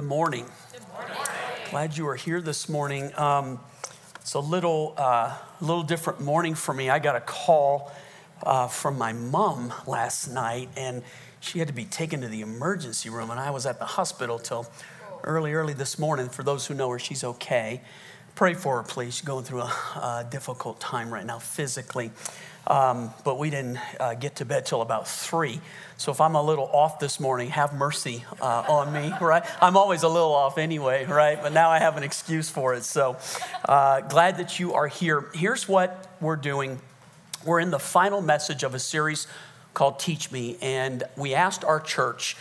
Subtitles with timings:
[0.00, 0.46] Good morning.
[1.70, 3.12] Glad you are here this morning.
[3.18, 3.60] Um,
[4.14, 6.88] it's a little, uh, little different morning for me.
[6.88, 7.92] I got a call
[8.42, 11.02] uh, from my mom last night, and
[11.40, 14.38] she had to be taken to the emergency room, and I was at the hospital
[14.38, 14.66] till
[15.22, 16.30] early, early this morning.
[16.30, 17.82] For those who know her, she's okay.
[18.40, 19.20] Pray for her, please.
[19.20, 22.10] Going through a, a difficult time right now physically.
[22.66, 25.60] Um, but we didn't uh, get to bed till about three.
[25.98, 29.44] So if I'm a little off this morning, have mercy uh, on me, right?
[29.60, 31.38] I'm always a little off anyway, right?
[31.42, 32.84] But now I have an excuse for it.
[32.84, 33.18] So
[33.66, 35.26] uh, glad that you are here.
[35.34, 36.80] Here's what we're doing
[37.44, 39.26] we're in the final message of a series
[39.74, 42.38] called Teach Me, and we asked our church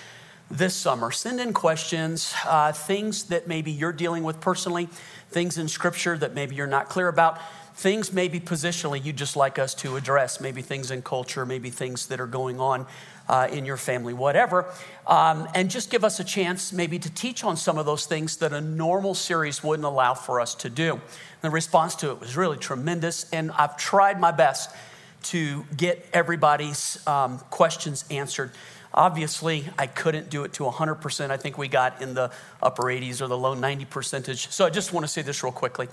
[0.52, 4.88] this summer send in questions, uh, things that maybe you're dealing with personally,
[5.30, 7.40] things in scripture that maybe you're not clear about
[7.80, 12.08] things maybe positionally you'd just like us to address, maybe things in culture, maybe things
[12.08, 12.86] that are going on
[13.30, 14.66] uh, in your family, whatever.
[15.08, 18.36] Um, and just give us a chance maybe to teach on some of those things
[18.38, 21.00] that a normal series wouldn't allow for us to do.
[21.42, 24.76] The response to it was really tremendous, and I've tried my best
[25.22, 28.52] to get everybody's um, questions answered.
[29.00, 31.32] Obviously, I couldn't do it to 100%.
[31.32, 34.50] I think we got in the upper 80s or the low 90 percentage.
[34.50, 35.88] So I just want to say this real quickly.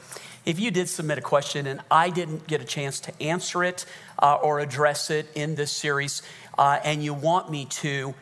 [0.44, 3.86] If you did submit a question and I didn't get a chance to answer it
[4.18, 6.22] uh, or address it in this series,
[6.58, 8.12] uh, and you want me to,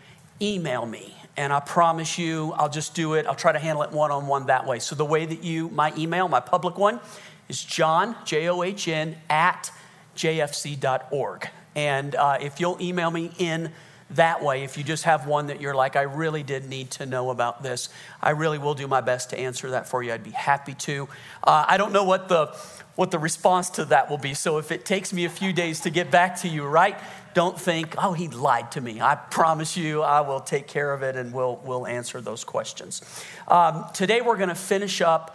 [0.42, 1.16] email me.
[1.38, 3.24] And I promise you, I'll just do it.
[3.26, 4.80] I'll try to handle it one on one that way.
[4.80, 7.00] So the way that you, my email, my public one,
[7.48, 9.70] is john, J O H N, at
[10.14, 11.48] jfc.org.
[11.74, 13.72] And uh, if you'll email me in,
[14.10, 14.64] that way.
[14.64, 17.62] If you just have one that you're like, I really did need to know about
[17.62, 17.88] this,
[18.22, 20.12] I really will do my best to answer that for you.
[20.12, 21.08] I'd be happy to.
[21.42, 22.54] Uh, I don't know what the
[22.96, 24.34] what the response to that will be.
[24.34, 26.96] So if it takes me a few days to get back to you, right?
[27.34, 29.00] Don't think, oh, he lied to me.
[29.00, 33.02] I promise you, I will take care of it and we'll, we'll answer those questions.
[33.48, 35.34] Um, today, we're going to finish up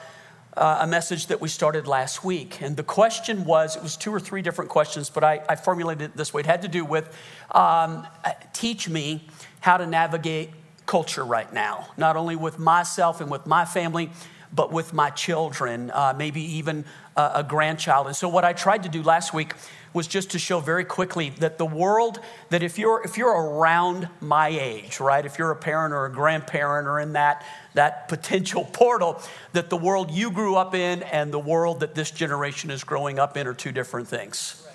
[0.59, 2.61] uh, a message that we started last week.
[2.61, 6.11] And the question was it was two or three different questions, but I, I formulated
[6.11, 6.41] it this way.
[6.41, 7.15] It had to do with
[7.51, 8.05] um,
[8.51, 9.25] teach me
[9.61, 10.49] how to navigate
[10.85, 14.11] culture right now, not only with myself and with my family,
[14.53, 16.83] but with my children, uh, maybe even
[17.19, 18.07] a, grandchild.
[18.07, 19.53] And so, what I tried to do last week
[19.93, 22.19] was just to show very quickly that the world
[22.49, 26.11] that if you're if you're around my age right if you're a parent or a
[26.11, 27.43] grandparent or in that
[27.73, 29.19] that potential portal
[29.53, 33.17] that the world you grew up in and the world that this generation is growing
[33.17, 34.68] up in are two different things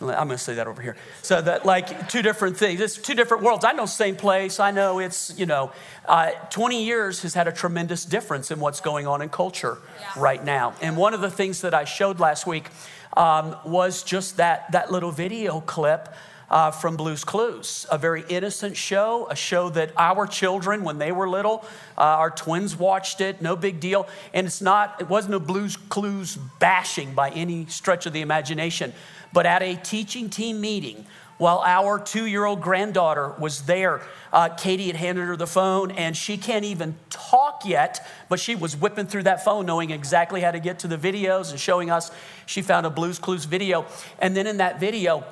[0.00, 0.96] I'm going to say that over here.
[1.22, 2.80] So that like two different things.
[2.80, 3.64] It's two different worlds.
[3.64, 4.58] I know same place.
[4.58, 5.72] I know it's you know,
[6.06, 10.12] uh, 20 years has had a tremendous difference in what's going on in culture yeah.
[10.16, 10.74] right now.
[10.80, 12.68] And one of the things that I showed last week
[13.16, 16.08] um, was just that, that little video clip
[16.50, 21.12] uh, from Blue's Clues, a very innocent show, a show that our children, when they
[21.12, 21.64] were little,
[21.96, 24.08] uh, our twins watched it, no big deal.
[24.34, 28.92] And it's not, it wasn't a Blue's Clues bashing by any stretch of the imagination.
[29.32, 31.06] But at a teaching team meeting,
[31.40, 34.02] while our two year old granddaughter was there.
[34.30, 38.54] Uh, Katie had handed her the phone, and she can't even talk yet, but she
[38.54, 41.90] was whipping through that phone, knowing exactly how to get to the videos and showing
[41.90, 42.10] us.
[42.44, 43.86] She found a Blues Clues video.
[44.18, 45.24] And then in that video,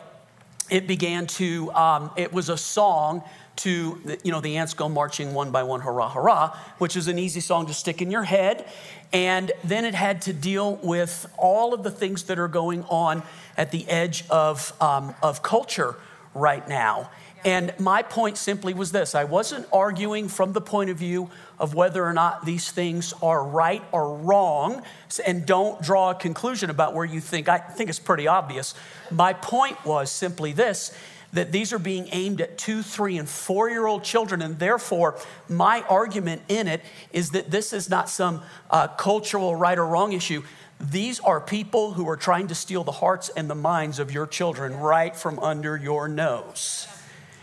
[0.70, 3.22] it began to, um, it was a song
[3.58, 7.18] to, you know, the ants go marching one by one, hurrah, hurrah, which is an
[7.18, 8.66] easy song to stick in your head.
[9.12, 13.22] And then it had to deal with all of the things that are going on
[13.56, 15.96] at the edge of, um, of culture
[16.34, 17.10] right now.
[17.44, 21.74] And my point simply was this I wasn't arguing from the point of view of
[21.74, 24.82] whether or not these things are right or wrong,
[25.24, 27.48] and don't draw a conclusion about where you think.
[27.48, 28.74] I think it's pretty obvious.
[29.10, 30.92] My point was simply this
[31.32, 34.42] that these are being aimed at two, three, and four year old children.
[34.42, 36.82] And therefore, my argument in it
[37.12, 40.42] is that this is not some uh, cultural right or wrong issue.
[40.80, 44.26] These are people who are trying to steal the hearts and the minds of your
[44.26, 46.86] children right from under your nose.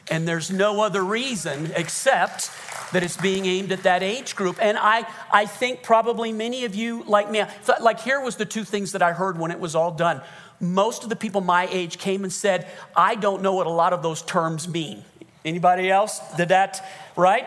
[0.10, 2.52] And there's no other reason except
[2.94, 4.58] that it's being aimed at that age group.
[4.62, 7.44] And I, I think probably many of you, like me,
[7.82, 10.22] like here was the two things that I heard when it was all done.
[10.60, 13.94] Most of the people my age came and said, I don't know what a lot
[13.94, 15.04] of those terms mean.
[15.44, 16.84] Anybody else did that,
[17.16, 17.46] right?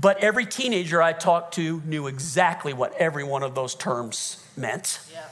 [0.00, 5.00] But every teenager I talked to knew exactly what every one of those terms meant.
[5.12, 5.24] Yeah.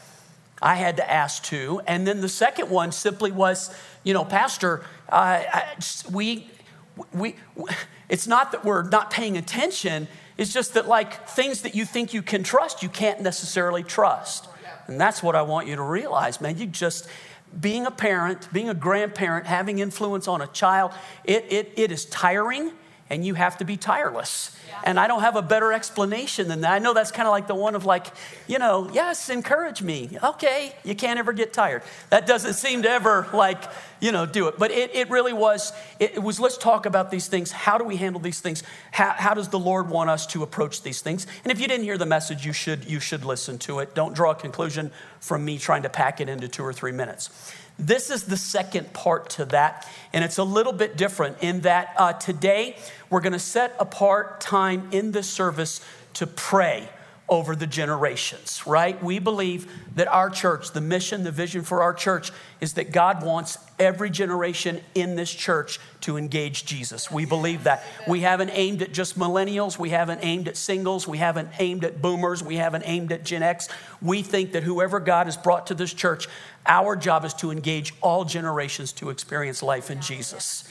[0.61, 1.81] I had to ask too.
[1.87, 5.43] And then the second one simply was, you know, Pastor, uh,
[6.11, 6.51] we,
[7.15, 7.37] we,
[8.09, 12.13] it's not that we're not paying attention, it's just that, like, things that you think
[12.13, 14.48] you can trust, you can't necessarily trust.
[14.89, 16.59] And that's what I want you to realize, man.
[16.59, 17.09] You just,
[17.61, 20.93] being a parent, being a grandparent, having influence on a child,
[21.25, 22.73] it, it, it is tiring
[23.11, 24.55] and you have to be tireless.
[24.85, 26.73] And I don't have a better explanation than that.
[26.73, 28.07] I know that's kind of like the one of like,
[28.47, 30.17] you know, yes, encourage me.
[30.23, 31.83] Okay, you can't ever get tired.
[32.11, 33.63] That doesn't seem to ever like,
[34.01, 34.59] you know, do it.
[34.59, 37.51] But it, it really was, it, it was let's talk about these things.
[37.51, 38.63] How do we handle these things?
[38.93, 41.27] How, how does the Lord want us to approach these things?
[41.43, 43.95] And if you didn't hear the message, you should, you should listen to it.
[43.95, 47.31] Don't draw a conclusion from me trying to pack it into two or three minutes.
[47.79, 51.95] This is the second part to that, and it's a little bit different in that
[51.97, 52.77] uh, today
[53.09, 55.81] we're going to set apart time in the service
[56.15, 56.89] to pray
[57.29, 59.03] over the generations, right?
[59.03, 63.23] We believe that our church, the mission, the vision for our church is that God
[63.23, 67.11] wants every generation in this church to engage Jesus.
[67.11, 67.85] We believe that.
[68.07, 72.01] We haven't aimed at just millennials, we haven't aimed at singles, we haven't aimed at
[72.01, 73.69] boomers, we haven't aimed at Gen X.
[74.01, 76.29] We think that whoever God has brought to this church,
[76.67, 80.65] our job is to engage all generations to experience life in Jesus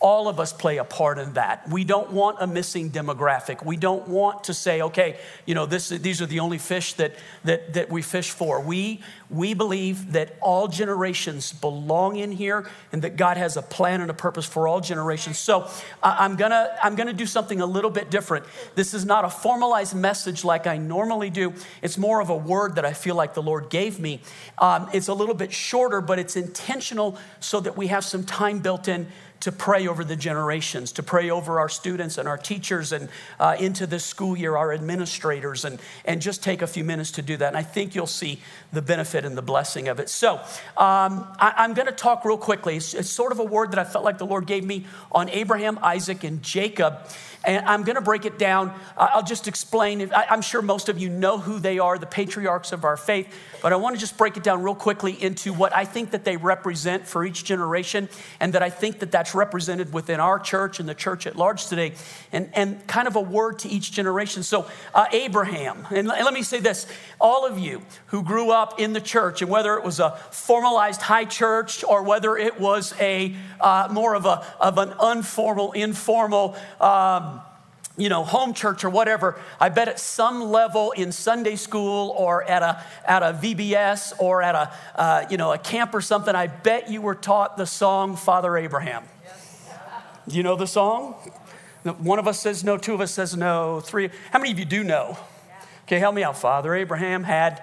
[0.00, 1.68] all of us play a part in that.
[1.68, 3.64] We don't want a missing demographic.
[3.64, 7.14] We don't want to say, okay, you know, this, these are the only fish that,
[7.44, 8.60] that, that we fish for.
[8.60, 14.00] We, we believe that all generations belong in here and that God has a plan
[14.00, 15.38] and a purpose for all generations.
[15.38, 15.68] So
[16.02, 18.46] I'm gonna, I'm gonna do something a little bit different.
[18.74, 21.52] This is not a formalized message like I normally do.
[21.82, 24.22] It's more of a word that I feel like the Lord gave me.
[24.58, 28.60] Um, it's a little bit shorter, but it's intentional so that we have some time
[28.60, 29.06] built in
[29.40, 33.08] to pray over the generations, to pray over our students and our teachers and
[33.38, 37.22] uh, into this school year, our administrators, and, and just take a few minutes to
[37.22, 37.48] do that.
[37.48, 38.40] And I think you'll see
[38.72, 40.08] the benefit and the blessing of it.
[40.10, 40.34] So
[40.76, 42.76] um, I, am going to talk real quickly.
[42.76, 45.30] It's, it's sort of a word that I felt like the Lord gave me on
[45.30, 46.98] Abraham, Isaac, and Jacob.
[47.44, 48.74] And I'm going to break it down.
[48.96, 50.10] I'll just explain.
[50.14, 53.32] I'm sure most of you know who they are, the patriarchs of our faith,
[53.62, 56.24] but I want to just break it down real quickly into what I think that
[56.24, 58.08] they represent for each generation
[58.40, 61.66] and that I think that that's represented within our church and the church at large
[61.66, 61.94] today
[62.32, 64.42] and, and kind of a word to each generation.
[64.42, 66.86] So, uh, Abraham, and let me say this
[67.20, 71.02] all of you who grew up in the church, and whether it was a formalized
[71.02, 76.56] high church or whether it was a uh, more of, a, of an informal, informal,
[76.80, 77.29] um,
[78.00, 82.42] you know, home church or whatever, I bet at some level in Sunday school or
[82.42, 86.34] at a, at a VBS or at a, uh, you know, a camp or something,
[86.34, 89.04] I bet you were taught the song Father Abraham.
[90.26, 91.14] Do you know the song?
[91.98, 94.10] One of us says no, two of us says no, three.
[94.32, 95.18] How many of you do know?
[95.84, 96.38] Okay, help me out.
[96.38, 97.62] Father Abraham had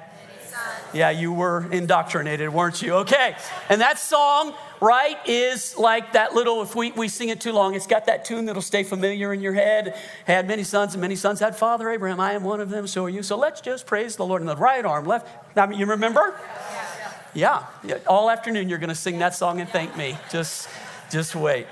[0.93, 2.93] yeah, you were indoctrinated, weren't you?
[2.95, 3.35] Okay.
[3.69, 7.75] And that song, right, is like that little, if we, we sing it too long,
[7.75, 9.97] it's got that tune that'll stay familiar in your head.
[10.25, 12.19] Had many sons, and many sons had Father Abraham.
[12.19, 13.23] I am one of them, so are you.
[13.23, 14.41] So let's just praise the Lord.
[14.41, 15.55] in the right arm, left.
[15.55, 16.39] Now, you remember?
[17.33, 17.65] Yeah.
[17.83, 17.97] yeah.
[18.07, 20.17] All afternoon, you're going to sing that song and thank me.
[20.31, 20.69] Just,
[21.11, 21.67] just wait.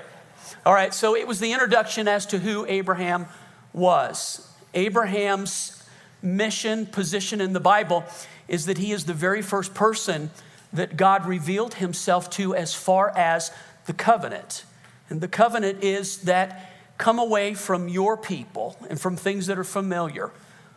[0.64, 0.92] All right.
[0.92, 3.26] So it was the introduction as to who Abraham
[3.72, 4.48] was.
[4.74, 5.82] Abraham's
[6.22, 8.04] mission, position in the Bible
[8.48, 10.30] is that he is the very first person
[10.76, 13.50] that God revealed himself to as far as
[13.86, 14.64] the covenant.
[15.08, 19.64] And the covenant is that come away from your people and from things that are
[19.64, 20.32] familiar.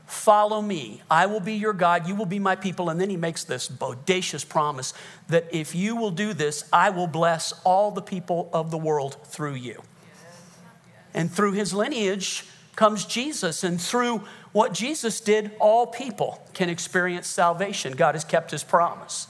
[0.06, 1.02] Follow me.
[1.10, 2.08] I will be your God.
[2.08, 2.90] You will be my people.
[2.90, 4.94] And then he makes this bodacious promise
[5.28, 9.18] that if you will do this, I will bless all the people of the world
[9.28, 9.84] through you.
[11.14, 13.64] And through his lineage comes Jesus.
[13.64, 17.94] And through what Jesus did, all people can experience salvation.
[17.94, 19.28] God has kept his promise.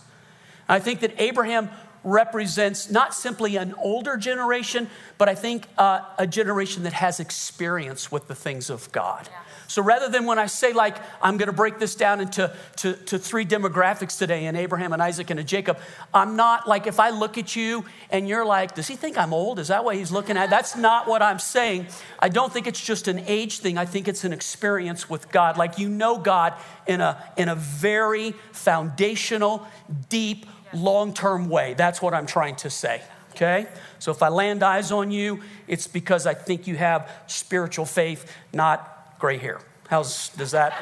[0.69, 1.69] I think that Abraham
[2.03, 8.11] represents not simply an older generation, but I think uh, a generation that has experience
[8.11, 9.27] with the things of God.
[9.29, 9.37] Yeah.
[9.69, 12.93] So rather than when I say, like, I'm going to break this down into to,
[12.93, 15.77] to three demographics today in Abraham and Isaac and a Jacob,
[16.11, 19.31] I'm not like, if I look at you and you're like, does he think I'm
[19.31, 19.59] old?
[19.59, 20.49] Is that what he's looking at?
[20.49, 21.85] That's not what I'm saying.
[22.17, 23.77] I don't think it's just an age thing.
[23.77, 25.55] I think it's an experience with God.
[25.55, 26.55] Like, you know God
[26.87, 29.67] in a, in a very foundational,
[30.09, 31.73] deep, long term way.
[31.73, 33.01] That's what I'm trying to say.
[33.31, 33.67] Okay?
[33.99, 38.31] So if I land eyes on you, it's because I think you have spiritual faith,
[38.53, 39.59] not gray hair.
[39.87, 40.73] How's, does that,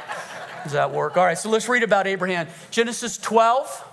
[0.63, 1.17] does that work?
[1.17, 2.47] All right, so let's read about Abraham.
[2.71, 3.85] Genesis 12.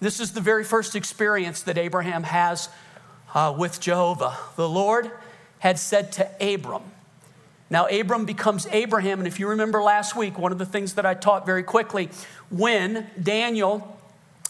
[0.00, 2.68] This is the very first experience that Abraham has
[3.34, 4.36] uh, with Jehovah.
[4.56, 5.10] The Lord
[5.58, 6.82] had said to Abram,
[7.70, 9.18] now, Abram becomes Abraham.
[9.18, 12.08] And if you remember last week, one of the things that I taught very quickly,
[12.50, 13.97] when Daniel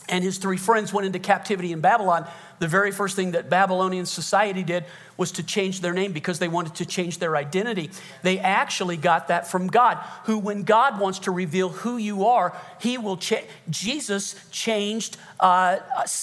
[0.08, 2.26] and his three friends went into captivity in Babylon,
[2.58, 4.84] the very first thing that Babylonian society did
[5.16, 7.90] was to change their name because they wanted to change their identity.
[8.22, 12.56] They actually got that from God, who, when God wants to reveal who you are,
[12.80, 13.46] He will change.
[13.70, 15.78] Jesus changed uh,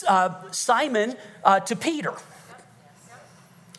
[0.08, 2.14] uh, Simon uh, to Peter.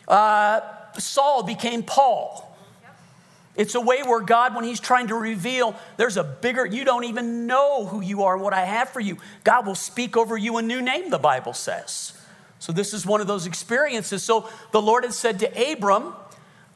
[0.07, 0.61] Uh,
[0.97, 2.46] Saul became Paul.
[3.57, 7.03] It's a way where God, when He's trying to reveal, there's a bigger, you don't
[7.03, 9.17] even know who you are and what I have for you.
[9.43, 12.13] God will speak over you a new name, the Bible says.
[12.59, 14.23] So, this is one of those experiences.
[14.23, 16.13] So, the Lord had said to Abram,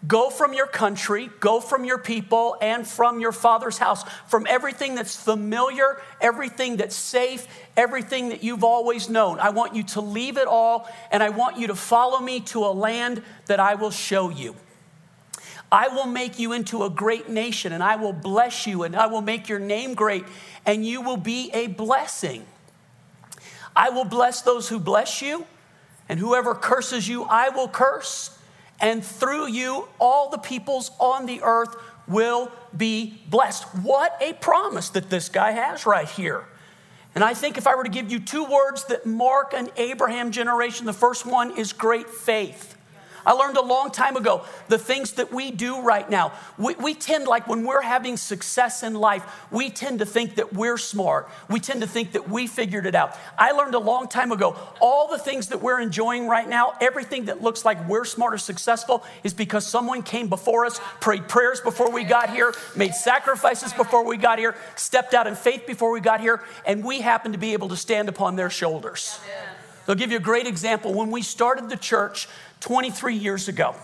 [0.07, 4.95] Go from your country, go from your people, and from your father's house, from everything
[4.95, 7.47] that's familiar, everything that's safe,
[7.77, 9.39] everything that you've always known.
[9.39, 12.65] I want you to leave it all, and I want you to follow me to
[12.65, 14.55] a land that I will show you.
[15.71, 19.07] I will make you into a great nation, and I will bless you, and I
[19.07, 20.25] will make your name great,
[20.65, 22.45] and you will be a blessing.
[23.75, 25.45] I will bless those who bless you,
[26.09, 28.37] and whoever curses you, I will curse.
[28.81, 31.75] And through you, all the peoples on the earth
[32.07, 33.63] will be blessed.
[33.75, 36.45] What a promise that this guy has right here.
[37.15, 40.31] And I think if I were to give you two words that mark an Abraham
[40.31, 42.70] generation, the first one is great faith.
[43.25, 46.33] I learned a long time ago the things that we do right now.
[46.57, 50.53] We, we, tend, like when we're having success in life, we tend to think that
[50.53, 51.29] we're smart.
[51.49, 53.17] We tend to think that we figured it out.
[53.37, 57.25] I learned a long time ago all the things that we're enjoying right now, everything
[57.25, 61.61] that looks like we're smart or successful, is because someone came before us, prayed prayers
[61.61, 65.91] before we got here, made sacrifices before we got here, stepped out in faith before
[65.91, 69.19] we got here, and we happen to be able to stand upon their shoulders.
[69.91, 70.93] I'll give you a great example.
[70.93, 72.29] When we started the church,
[72.61, 73.75] 23 years ago.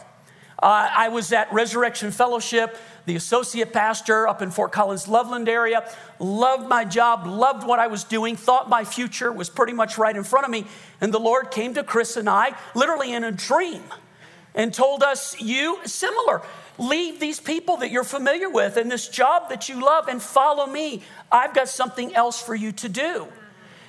[0.58, 5.86] Uh, I was at Resurrection Fellowship, the associate pastor up in Fort Collins, Loveland area.
[6.18, 10.16] Loved my job, loved what I was doing, thought my future was pretty much right
[10.16, 10.66] in front of me.
[11.02, 13.84] And the Lord came to Chris and I, literally in a dream,
[14.56, 16.42] and told us, You, similar,
[16.78, 20.68] leave these people that you're familiar with and this job that you love and follow
[20.68, 21.04] me.
[21.30, 23.28] I've got something else for you to do.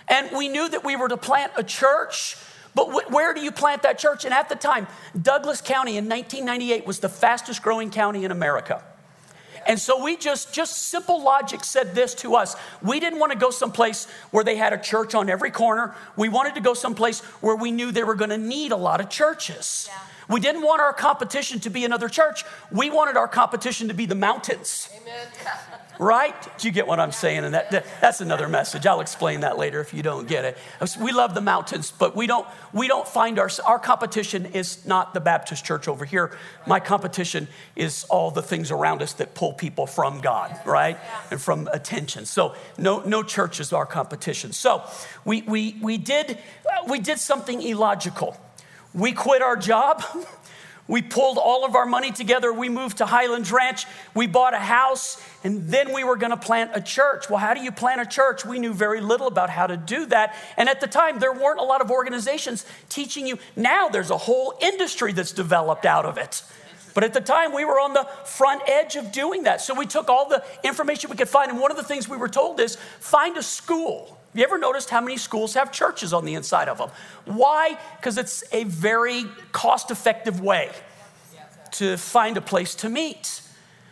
[0.09, 2.37] And we knew that we were to plant a church
[2.79, 4.25] but where do you plant that church?
[4.25, 4.87] And at the time,
[5.21, 8.85] Douglas County in 1998 was the fastest growing county in America.
[9.67, 12.55] And so we just, just simple logic said this to us.
[12.81, 15.95] We didn't want to go someplace where they had a church on every corner.
[16.17, 19.01] We wanted to go someplace where we knew they were going to need a lot
[19.01, 19.89] of churches.
[19.91, 19.99] Yeah.
[20.33, 22.45] We didn't want our competition to be another church.
[22.71, 24.89] We wanted our competition to be the mountains.
[25.03, 25.27] Amen.
[25.99, 26.59] right?
[26.59, 27.45] Do you get what I'm saying?
[27.45, 28.87] And that, that, that's another message.
[28.87, 30.59] I'll explain that later if you don't get it.
[31.01, 35.15] We love the mountains, but we don't we don't find our our competition is not
[35.15, 36.37] the Baptist church over here.
[36.67, 40.99] My competition is all the things around us that pull people from God, right?
[41.31, 42.27] And from attention.
[42.27, 44.53] So no no church is our competition.
[44.53, 44.85] So
[45.25, 46.39] we we we did
[46.89, 48.37] we did something illogical.
[48.95, 50.03] We quit our job.
[50.89, 52.51] We pulled all of our money together.
[52.51, 53.87] We moved to Highlands Ranch.
[54.15, 57.29] We bought a house, and then we were going to plant a church.
[57.29, 58.47] Well, how do you plant a church?
[58.47, 60.35] We knew very little about how to do that.
[60.57, 63.39] And at the time, there weren't a lot of organizations teaching you.
[63.55, 66.43] Now there's a whole industry that's developed out of it.
[66.95, 69.61] But at the time, we were on the front edge of doing that.
[69.61, 71.51] So we took all the information we could find.
[71.51, 74.91] And one of the things we were told is find a school you ever noticed
[74.91, 76.91] how many schools have churches on the inside of them?
[77.25, 77.79] Why?
[77.97, 80.71] Because it's a very cost effective way
[81.73, 83.43] to find a place to meet.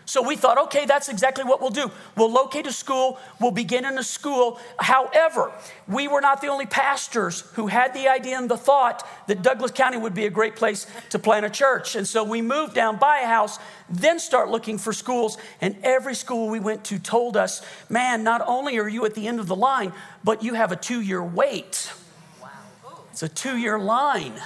[0.06, 1.90] So we thought, okay, that's exactly what we'll do.
[2.16, 4.60] We'll locate a school, we'll begin in a school.
[4.78, 5.50] However,
[5.88, 9.72] we were not the only pastors who had the idea and the thought that Douglas
[9.72, 11.96] County would be a great place to plant a church.
[11.96, 13.58] And so we moved down, buy a house,
[13.90, 15.38] then start looking for schools.
[15.60, 19.26] And every school we went to told us, man, not only are you at the
[19.26, 21.92] end of the line, but you have a two year wait.
[23.10, 24.40] It's a two year line.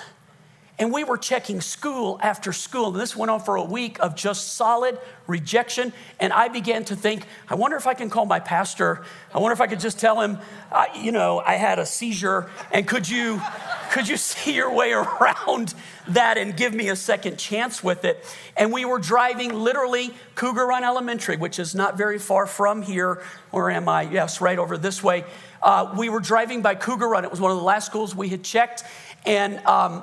[0.81, 2.87] And we were checking school after school.
[2.87, 5.93] And this went on for a week of just solid rejection.
[6.19, 9.05] And I began to think, I wonder if I can call my pastor.
[9.35, 10.39] I wonder if I could just tell him,
[10.73, 12.49] uh, you know, I had a seizure.
[12.73, 13.43] And could you,
[13.91, 15.75] could you see your way around
[16.09, 18.25] that and give me a second chance with it?
[18.57, 23.23] And we were driving literally Cougar Run Elementary, which is not very far from here.
[23.51, 24.03] Where am I?
[24.11, 25.25] Yes, right over this way.
[25.63, 27.27] Uh, we were driving by Cougar Run.
[27.27, 28.83] It was one of the last schools we had checked.
[29.27, 30.03] And um,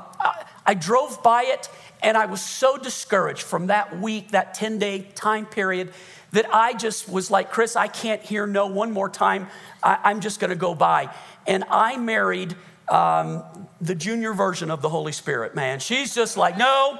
[0.73, 1.69] drove by it
[2.01, 5.93] and I was so discouraged from that week, that 10 day time period,
[6.31, 9.47] that I just was like, Chris, I can't hear no one more time.
[9.81, 11.13] I, am just going to go by.
[11.47, 12.55] And I married
[12.89, 13.43] um,
[13.81, 15.79] the junior version of the Holy Spirit, man.
[15.79, 16.99] She's just like, no,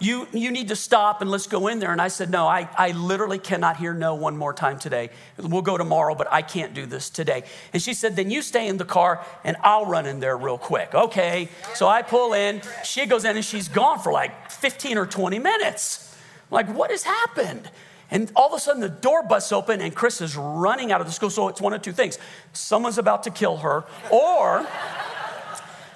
[0.00, 1.92] you, you need to stop and let's go in there.
[1.92, 5.10] And I said, No, I, I literally cannot hear no one more time today.
[5.36, 7.44] We'll go tomorrow, but I can't do this today.
[7.72, 10.58] And she said, Then you stay in the car and I'll run in there real
[10.58, 10.94] quick.
[10.94, 11.48] Okay.
[11.74, 15.38] So I pull in, she goes in and she's gone for like 15 or 20
[15.38, 16.16] minutes.
[16.50, 17.70] I'm like, what has happened?
[18.10, 21.06] And all of a sudden, the door busts open, and Chris is running out of
[21.06, 21.28] the school.
[21.28, 22.18] So it's one of two things
[22.54, 24.66] someone's about to kill her, or,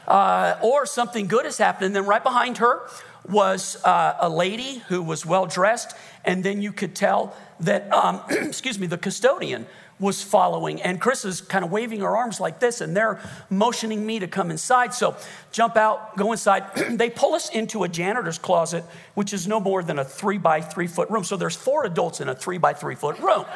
[0.07, 1.87] uh, or something good has happened.
[1.87, 2.83] And then right behind her
[3.29, 8.21] was uh, a lady who was well dressed, and then you could tell that, um,
[8.31, 9.67] excuse me, the custodian
[9.99, 10.83] was following.
[10.83, 14.27] And Chris is kind of waving her arms like this, and they're motioning me to
[14.27, 14.93] come inside.
[14.93, 15.17] So
[15.53, 16.65] jump out, go inside.
[16.91, 20.61] they pull us into a janitor's closet, which is no more than a three by
[20.61, 21.25] three foot room.
[21.25, 23.45] So there's four adults in a three by three foot room.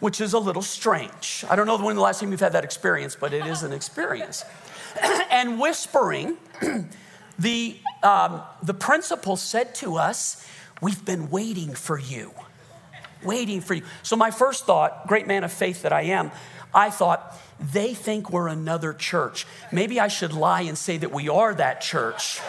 [0.00, 1.44] which is a little strange.
[1.48, 3.72] I don't know when the last time you've had that experience, but it is an
[3.72, 4.44] experience.
[5.30, 6.38] and whispering,
[7.38, 10.46] the, um, the principal said to us,
[10.82, 12.32] We've been waiting for you
[13.22, 13.82] waiting for you.
[14.02, 16.30] So, my first thought, great man of faith that I am,
[16.74, 19.46] I thought, they think we're another church.
[19.70, 22.40] Maybe I should lie and say that we are that church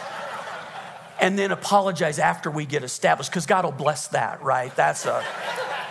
[1.19, 4.73] and then apologize after we get established because God will bless that, right?
[4.75, 5.23] That's a.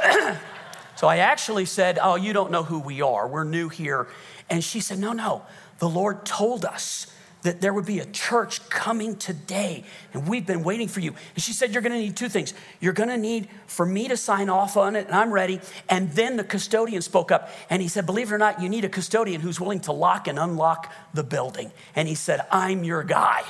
[0.97, 3.29] so I actually said, Oh, you don't know who we are.
[3.29, 4.09] We're new here.
[4.49, 5.43] And she said, No, no.
[5.79, 7.07] The Lord told us
[7.43, 11.15] that there would be a church coming today, and we've been waiting for you.
[11.35, 12.55] And she said, You're gonna need two things.
[12.81, 15.61] You're gonna need for me to sign off on it, and I'm ready.
[15.89, 18.85] And then the custodian spoke up, and he said, Believe it or not, you need
[18.85, 21.73] a custodian who's willing to lock and unlock the building.
[21.97, 23.43] And he said, I'm your guy.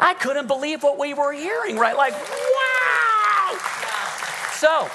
[0.00, 1.96] I couldn't believe what we were hearing, right?
[1.96, 3.58] Like, wow!
[4.54, 4.88] So,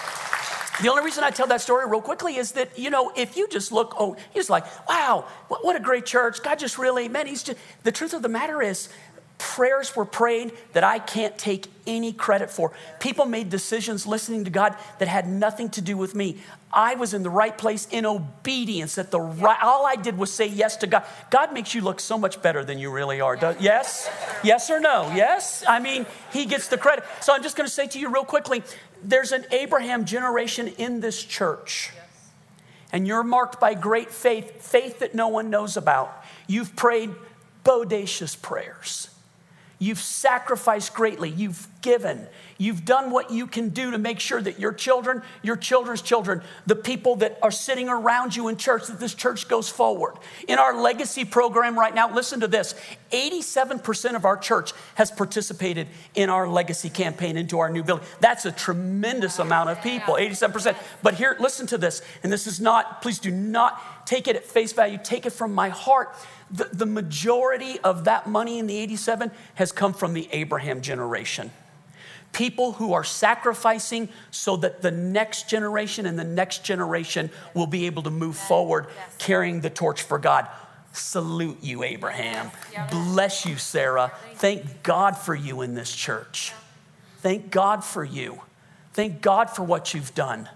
[0.81, 3.47] the only reason I tell that story real quickly is that, you know, if you
[3.47, 6.41] just look, oh, you're like, wow, what, what a great church.
[6.41, 8.89] God just really, man, he's just, the truth of the matter is,
[9.43, 12.71] prayers were prayed that I can't take any credit for.
[13.01, 16.37] People made decisions listening to God that had nothing to do with me.
[16.71, 20.31] I was in the right place in obedience at the right all I did was
[20.31, 21.03] say yes to God.
[21.29, 23.35] God makes you look so much better than you really are.
[23.35, 24.09] Does, yes?
[24.45, 25.11] Yes or no?
[25.13, 25.63] Yes?
[25.67, 27.03] I mean, he gets the credit.
[27.19, 28.63] So I'm just going to say to you real quickly,
[29.03, 31.91] there's an Abraham generation in this church.
[32.93, 36.23] And you're marked by great faith, faith that no one knows about.
[36.47, 37.09] You've prayed
[37.65, 39.09] bodacious prayers.
[39.83, 41.29] You've sacrificed greatly.
[41.29, 42.27] You've given.
[42.57, 46.41] You've done what you can do to make sure that your children, your children's children,
[46.65, 50.15] the people that are sitting around you in church, that this church goes forward.
[50.47, 52.73] In our legacy program right now, listen to this
[53.11, 58.07] 87% of our church has participated in our legacy campaign into our new building.
[58.19, 60.75] That's a tremendous amount of people, 87%.
[61.03, 64.45] But here, listen to this, and this is not, please do not take it at
[64.45, 66.15] face value, take it from my heart
[66.53, 71.51] the, the majority of that money in the 87 has come from the Abraham generation.
[72.33, 77.85] People who are sacrificing so that the next generation and the next generation will be
[77.85, 78.87] able to move forward
[79.19, 80.47] carrying the torch for God.
[80.91, 82.51] Salute you, Abraham.
[82.91, 84.11] Bless you, Sarah.
[84.35, 86.53] Thank God for you in this church.
[87.19, 88.41] Thank God for you.
[88.93, 90.49] Thank God for what you've done.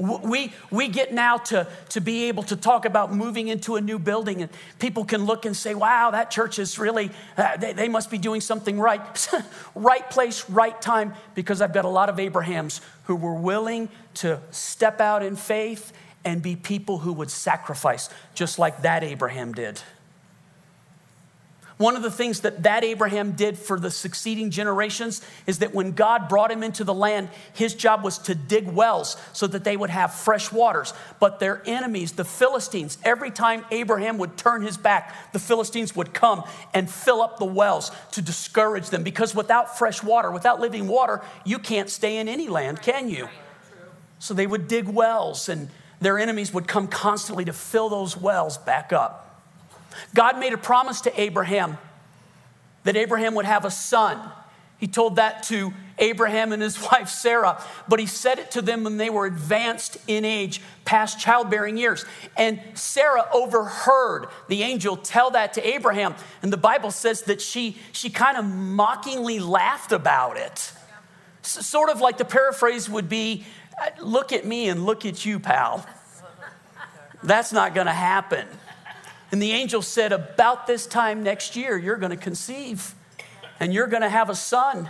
[0.00, 3.98] We, we get now to, to be able to talk about moving into a new
[3.98, 7.88] building, and people can look and say, wow, that church is really, uh, they, they
[7.88, 9.28] must be doing something right.
[9.74, 14.40] right place, right time, because I've got a lot of Abrahams who were willing to
[14.50, 15.92] step out in faith
[16.24, 19.82] and be people who would sacrifice, just like that Abraham did.
[21.80, 25.92] One of the things that that Abraham did for the succeeding generations is that when
[25.92, 29.78] God brought him into the land, his job was to dig wells so that they
[29.78, 30.92] would have fresh waters.
[31.20, 36.12] But their enemies, the Philistines, every time Abraham would turn his back, the Philistines would
[36.12, 40.86] come and fill up the wells to discourage them because without fresh water, without living
[40.86, 43.26] water, you can't stay in any land, can you?
[44.18, 48.58] So they would dig wells and their enemies would come constantly to fill those wells
[48.58, 49.29] back up.
[50.14, 51.78] God made a promise to Abraham
[52.84, 54.18] that Abraham would have a son.
[54.78, 58.84] He told that to Abraham and his wife Sarah, but he said it to them
[58.84, 62.04] when they were advanced in age, past childbearing years.
[62.36, 66.14] And Sarah overheard the angel tell that to Abraham.
[66.42, 70.72] And the Bible says that she, she kind of mockingly laughed about it.
[71.42, 73.44] sort of like the paraphrase would be
[73.80, 75.86] uh, look at me and look at you, pal.
[77.22, 78.46] That's not going to happen.
[79.32, 82.94] And the angel said, About this time next year, you're going to conceive
[83.58, 84.88] and you're going to have a son.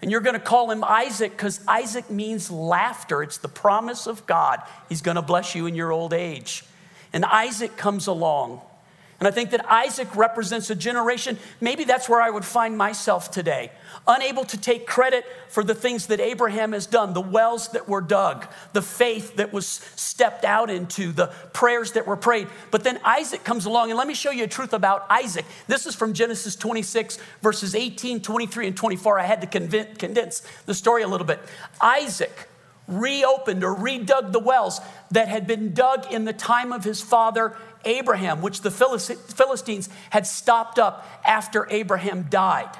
[0.00, 3.22] And you're going to call him Isaac because Isaac means laughter.
[3.22, 4.60] It's the promise of God.
[4.88, 6.64] He's going to bless you in your old age.
[7.12, 8.62] And Isaac comes along.
[9.22, 11.38] And I think that Isaac represents a generation.
[11.60, 13.70] Maybe that's where I would find myself today
[14.08, 18.00] unable to take credit for the things that Abraham has done, the wells that were
[18.00, 22.48] dug, the faith that was stepped out into, the prayers that were prayed.
[22.72, 25.44] But then Isaac comes along, and let me show you a truth about Isaac.
[25.68, 29.20] This is from Genesis 26, verses 18, 23, and 24.
[29.20, 31.38] I had to condense the story a little bit.
[31.80, 32.48] Isaac
[33.00, 37.56] reopened or redug the wells that had been dug in the time of his father
[37.84, 42.70] Abraham, which the Philistines had stopped up after Abraham died.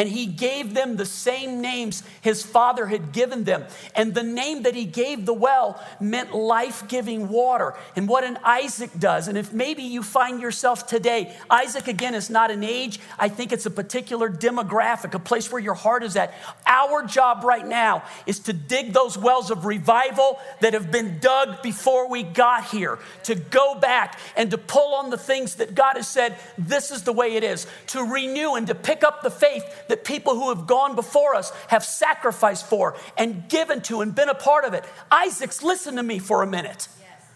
[0.00, 3.66] And he gave them the same names his father had given them.
[3.94, 7.74] And the name that he gave the well meant life giving water.
[7.96, 12.30] And what an Isaac does, and if maybe you find yourself today, Isaac again is
[12.30, 16.16] not an age, I think it's a particular demographic, a place where your heart is
[16.16, 16.32] at.
[16.64, 21.62] Our job right now is to dig those wells of revival that have been dug
[21.62, 25.96] before we got here, to go back and to pull on the things that God
[25.96, 29.30] has said, this is the way it is, to renew and to pick up the
[29.30, 34.14] faith that people who have gone before us have sacrificed for and given to and
[34.14, 34.84] been a part of it.
[35.10, 36.88] Isaac's, listen to me for a minute.
[37.00, 37.26] Yes.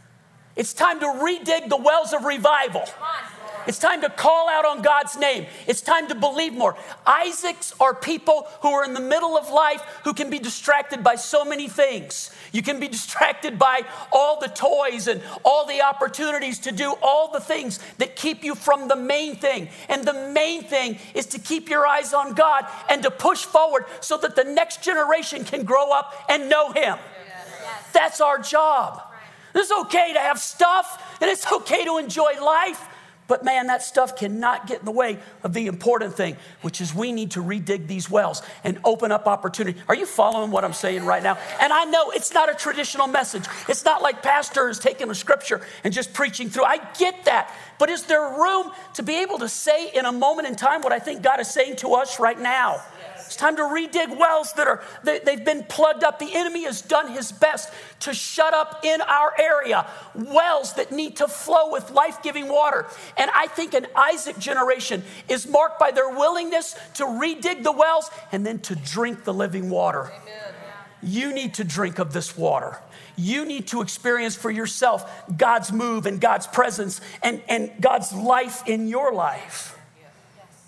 [0.56, 2.84] It's time to redig the wells of revival.
[3.66, 5.46] It's time to call out on God's name.
[5.66, 6.76] It's time to believe more.
[7.06, 11.14] Isaacs are people who are in the middle of life who can be distracted by
[11.14, 12.30] so many things.
[12.52, 17.32] You can be distracted by all the toys and all the opportunities to do all
[17.32, 19.68] the things that keep you from the main thing.
[19.88, 23.86] And the main thing is to keep your eyes on God and to push forward
[24.00, 26.98] so that the next generation can grow up and know Him.
[26.98, 27.90] Yes.
[27.92, 29.02] That's our job.
[29.54, 32.88] It's okay to have stuff and it's okay to enjoy life.
[33.26, 36.94] But man, that stuff cannot get in the way of the important thing, which is
[36.94, 39.80] we need to redig these wells and open up opportunity.
[39.88, 41.38] Are you following what I'm saying right now?
[41.60, 43.44] And I know it's not a traditional message.
[43.68, 46.64] It's not like pastor is taking a scripture and just preaching through.
[46.64, 47.50] I get that.
[47.78, 50.92] But is there room to be able to say in a moment in time what
[50.92, 52.82] I think God is saying to us right now?
[53.26, 56.18] It's time to redig wells that are they, they've been plugged up.
[56.18, 61.16] The enemy has done his best to shut up in our area wells that need
[61.16, 62.86] to flow with life-giving water.
[63.16, 68.10] And I think an Isaac generation is marked by their willingness to redig the wells
[68.32, 70.12] and then to drink the living water.
[70.22, 70.54] Amen.
[71.02, 72.78] You need to drink of this water
[73.16, 78.66] you need to experience for yourself God's move and God's presence and, and God's life
[78.66, 79.73] in your life.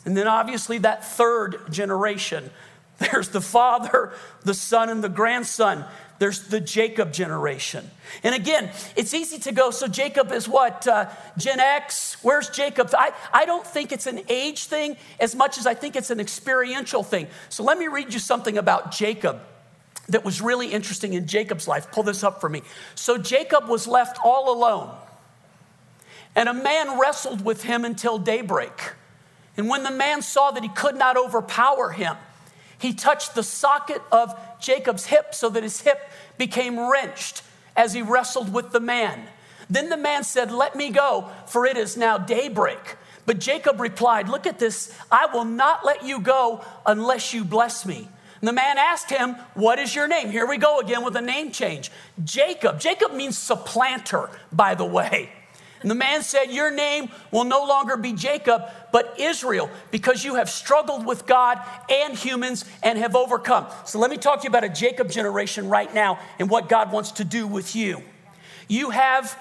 [0.06, 2.50] And then obviously that third generation.
[2.98, 5.84] There's the father, the son, and the grandson.
[6.18, 7.90] There's the Jacob generation.
[8.22, 10.86] And again, it's easy to go, so Jacob is what?
[10.88, 12.16] Uh, Gen X?
[12.22, 12.88] Where's Jacob?
[12.96, 16.20] I, I don't think it's an age thing as much as I think it's an
[16.20, 17.26] experiential thing.
[17.50, 19.40] So let me read you something about Jacob
[20.08, 21.90] that was really interesting in Jacob's life.
[21.90, 22.62] Pull this up for me.
[22.94, 24.96] So Jacob was left all alone,
[26.34, 28.94] and a man wrestled with him until daybreak.
[29.56, 32.16] And when the man saw that he could not overpower him,
[32.78, 37.42] he touched the socket of Jacob's hip so that his hip became wrenched
[37.74, 39.28] as he wrestled with the man.
[39.68, 42.96] Then the man said, Let me go, for it is now daybreak.
[43.24, 47.84] But Jacob replied, Look at this, I will not let you go unless you bless
[47.84, 48.08] me.
[48.40, 50.30] And the man asked him, What is your name?
[50.30, 51.90] Here we go again with a name change.
[52.22, 52.78] Jacob.
[52.78, 55.30] Jacob means supplanter, by the way.
[55.82, 58.62] And the man said, Your name will no longer be Jacob,
[58.92, 61.60] but Israel, because you have struggled with God
[61.90, 63.66] and humans and have overcome.
[63.84, 66.92] So let me talk to you about a Jacob generation right now and what God
[66.92, 68.02] wants to do with you.
[68.68, 69.38] You have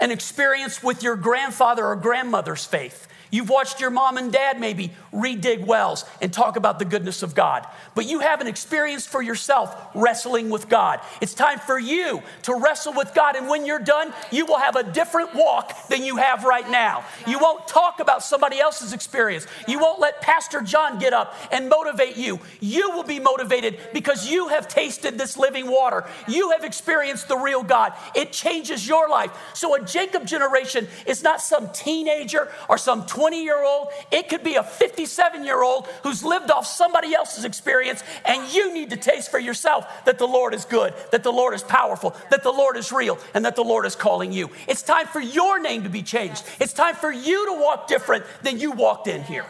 [0.00, 3.06] an experience with your grandfather or grandmother's faith.
[3.34, 7.34] You've watched your mom and dad maybe redig wells and talk about the goodness of
[7.34, 7.66] God,
[7.96, 11.00] but you haven't experienced for yourself wrestling with God.
[11.20, 14.76] It's time for you to wrestle with God, and when you're done, you will have
[14.76, 17.04] a different walk than you have right now.
[17.26, 19.48] You won't talk about somebody else's experience.
[19.66, 22.38] You won't let Pastor John get up and motivate you.
[22.60, 26.08] You will be motivated because you have tasted this living water.
[26.28, 27.94] You have experienced the real God.
[28.14, 29.32] It changes your life.
[29.54, 34.28] So, a Jacob generation is not some teenager or some 20 20 year old, it
[34.28, 38.90] could be a 57 year old who's lived off somebody else's experience, and you need
[38.90, 42.42] to taste for yourself that the Lord is good, that the Lord is powerful, that
[42.42, 44.50] the Lord is real, and that the Lord is calling you.
[44.68, 46.44] It's time for your name to be changed.
[46.60, 49.46] It's time for you to walk different than you walked in here.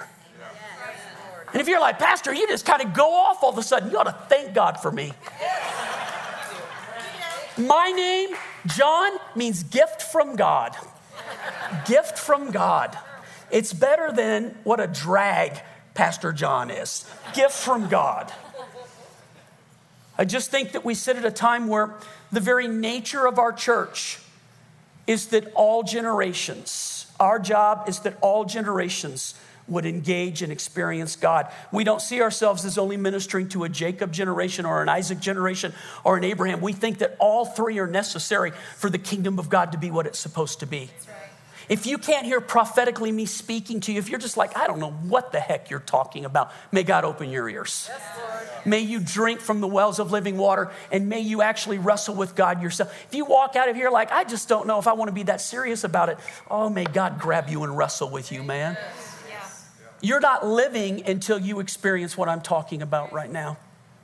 [1.53, 3.91] And if you're like, Pastor, you just kind of go off all of a sudden,
[3.91, 5.13] you ought to thank God for me.
[7.59, 10.77] My name, John, means gift from God.
[11.87, 12.97] Gift from God.
[13.55, 15.53] It's better than what a drag
[15.95, 17.09] Pastor John is.
[17.35, 18.33] Gift from God.
[20.19, 21.95] I just think that we sit at a time where
[22.33, 24.19] the very nature of our church
[25.07, 29.37] is that all generations, our job is that all generations
[29.69, 31.47] would engage and experience God.
[31.71, 35.73] We don't see ourselves as only ministering to a Jacob generation or an Isaac generation
[36.03, 36.61] or an Abraham.
[36.61, 40.09] We think that all three are necessary for the kingdom of God to be what
[40.09, 40.91] it's supposed to be.
[41.07, 41.24] Right.
[41.69, 44.79] If you can't hear prophetically me speaking to you, if you're just like, I don't
[44.79, 47.89] know what the heck you're talking about, may God open your ears.
[47.91, 52.15] Yes, may you drink from the wells of living water and may you actually wrestle
[52.15, 52.95] with God yourself.
[53.09, 55.15] If you walk out of here like, I just don't know if I want to
[55.15, 56.19] be that serious about it,
[56.51, 58.77] oh, may God grab you and wrestle with you, man.
[60.01, 63.57] You're not living until you experience what I'm talking about right now.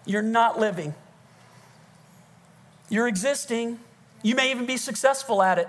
[0.06, 0.94] You're not living.
[2.88, 3.78] You're existing.
[4.22, 5.68] You may even be successful at it.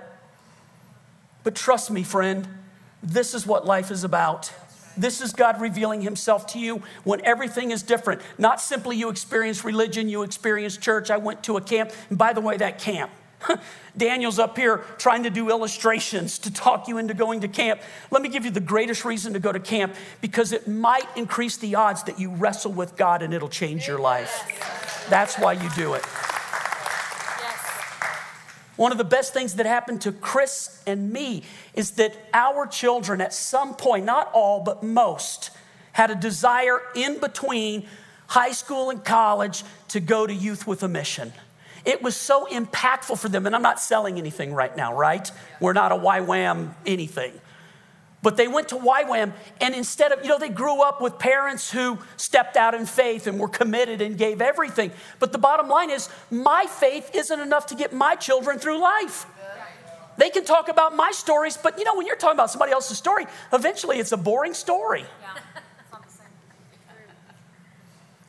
[1.43, 2.47] But trust me, friend,
[3.01, 4.54] this is what life is about.
[4.97, 8.21] This is God revealing Himself to you when everything is different.
[8.38, 11.10] Not simply you experience religion, you experience church.
[11.10, 13.12] I went to a camp, and by the way, that camp,
[13.97, 17.82] Daniel's up here trying to do illustrations to talk you into going to camp.
[18.12, 21.58] Let me give you the greatest reason to go to camp because it might increase
[21.58, 25.08] the odds that you wrestle with God and it'll change your life.
[25.10, 26.06] That's why you do it.
[28.82, 31.44] One of the best things that happened to Chris and me
[31.76, 35.52] is that our children, at some point, not all, but most,
[35.91, 37.86] had a desire in between
[38.26, 41.32] high school and college to go to Youth with a Mission.
[41.86, 45.32] It was so impactful for them, and I'm not selling anything right now, right?
[45.60, 47.34] We're not a YWAM anything.
[48.23, 51.71] But they went to YWAM, and instead of, you know, they grew up with parents
[51.71, 54.91] who stepped out in faith and were committed and gave everything.
[55.19, 59.25] But the bottom line is, my faith isn't enough to get my children through life.
[60.17, 62.97] They can talk about my stories, but you know, when you're talking about somebody else's
[62.97, 65.05] story, eventually it's a boring story.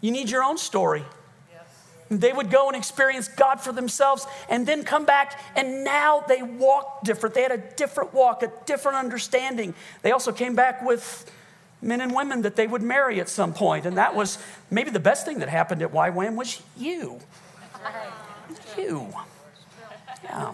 [0.00, 1.04] You need your own story.
[2.12, 6.22] And they would go and experience God for themselves and then come back, and now
[6.28, 7.34] they walk different.
[7.34, 9.72] They had a different walk, a different understanding.
[10.02, 11.24] They also came back with
[11.80, 14.36] men and women that they would marry at some point, and that was
[14.70, 17.18] maybe the best thing that happened at YWAM was you.
[18.76, 19.08] You.
[20.22, 20.52] Yeah.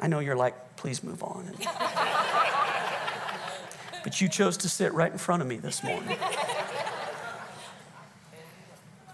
[0.00, 1.48] I know you're like, please move on.
[4.02, 6.18] but you chose to sit right in front of me this morning.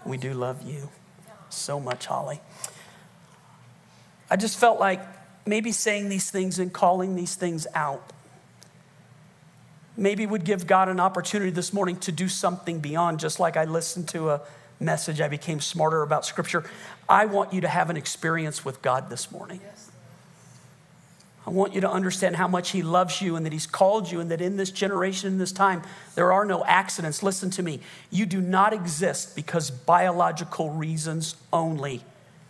[0.07, 0.89] We do love you
[1.49, 2.39] so much, Holly.
[4.29, 5.01] I just felt like
[5.45, 8.11] maybe saying these things and calling these things out
[9.95, 13.65] maybe would give God an opportunity this morning to do something beyond just like I
[13.65, 14.41] listened to a
[14.79, 16.63] message, I became smarter about Scripture.
[17.09, 19.59] I want you to have an experience with God this morning.
[19.63, 19.86] Yes.
[21.47, 24.19] I want you to understand how much He loves you and that He's called you,
[24.19, 25.81] and that in this generation, in this time,
[26.15, 27.23] there are no accidents.
[27.23, 27.79] Listen to me.
[28.11, 32.03] You do not exist because biological reasons only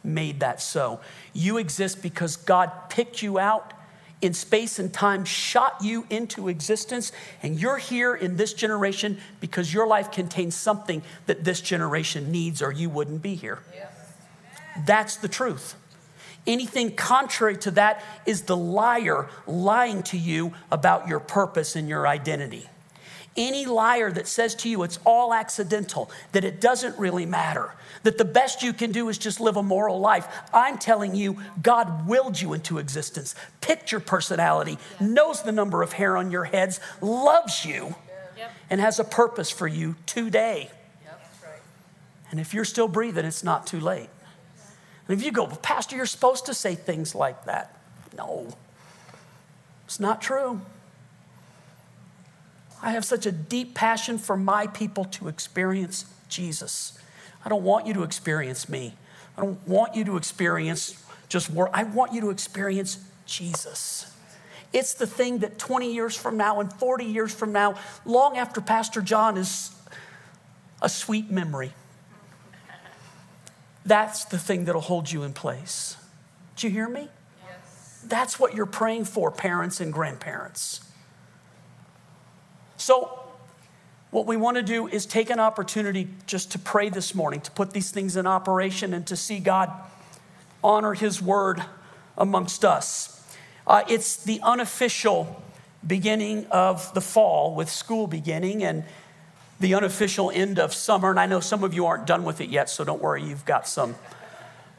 [0.03, 0.99] made that so.
[1.31, 3.71] You exist because God picked you out
[4.19, 7.11] in space and time, shot you into existence,
[7.43, 12.63] and you're here in this generation because your life contains something that this generation needs,
[12.63, 13.59] or you wouldn't be here.
[14.87, 15.75] That's the truth.
[16.47, 22.07] Anything contrary to that is the liar lying to you about your purpose and your
[22.07, 22.67] identity.
[23.35, 28.17] Any liar that says to you it's all accidental, that it doesn't really matter, that
[28.17, 32.07] the best you can do is just live a moral life, I'm telling you, God
[32.07, 36.79] willed you into existence, picked your personality, knows the number of hair on your heads,
[37.01, 37.95] loves you,
[38.69, 40.71] and has a purpose for you today.
[42.31, 44.09] And if you're still breathing, it's not too late.
[45.07, 47.77] And if you go, well, Pastor, you're supposed to say things like that.
[48.17, 48.47] No,
[49.85, 50.61] it's not true.
[52.81, 56.97] I have such a deep passion for my people to experience Jesus.
[57.43, 58.93] I don't want you to experience me.
[59.37, 61.69] I don't want you to experience just work.
[61.73, 64.13] I want you to experience Jesus.
[64.73, 68.61] It's the thing that 20 years from now and 40 years from now, long after
[68.61, 69.71] Pastor John is
[70.81, 71.71] a sweet memory.
[73.87, 75.95] That's the thing that'll hold you in place.
[76.57, 77.07] Do you hear me?
[77.47, 78.03] Yes.
[78.05, 80.81] That's what you're praying for, parents and grandparents.
[82.75, 83.17] So,
[84.11, 87.51] what we want to do is take an opportunity just to pray this morning, to
[87.51, 89.71] put these things in operation, and to see God
[90.61, 91.63] honor His word
[92.17, 93.13] amongst us.
[93.65, 95.41] Uh, it's the unofficial
[95.85, 98.83] beginning of the fall with school beginning, and
[99.59, 101.09] the unofficial end of summer.
[101.09, 103.45] And I know some of you aren't done with it yet, so don't worry, you've
[103.45, 103.95] got some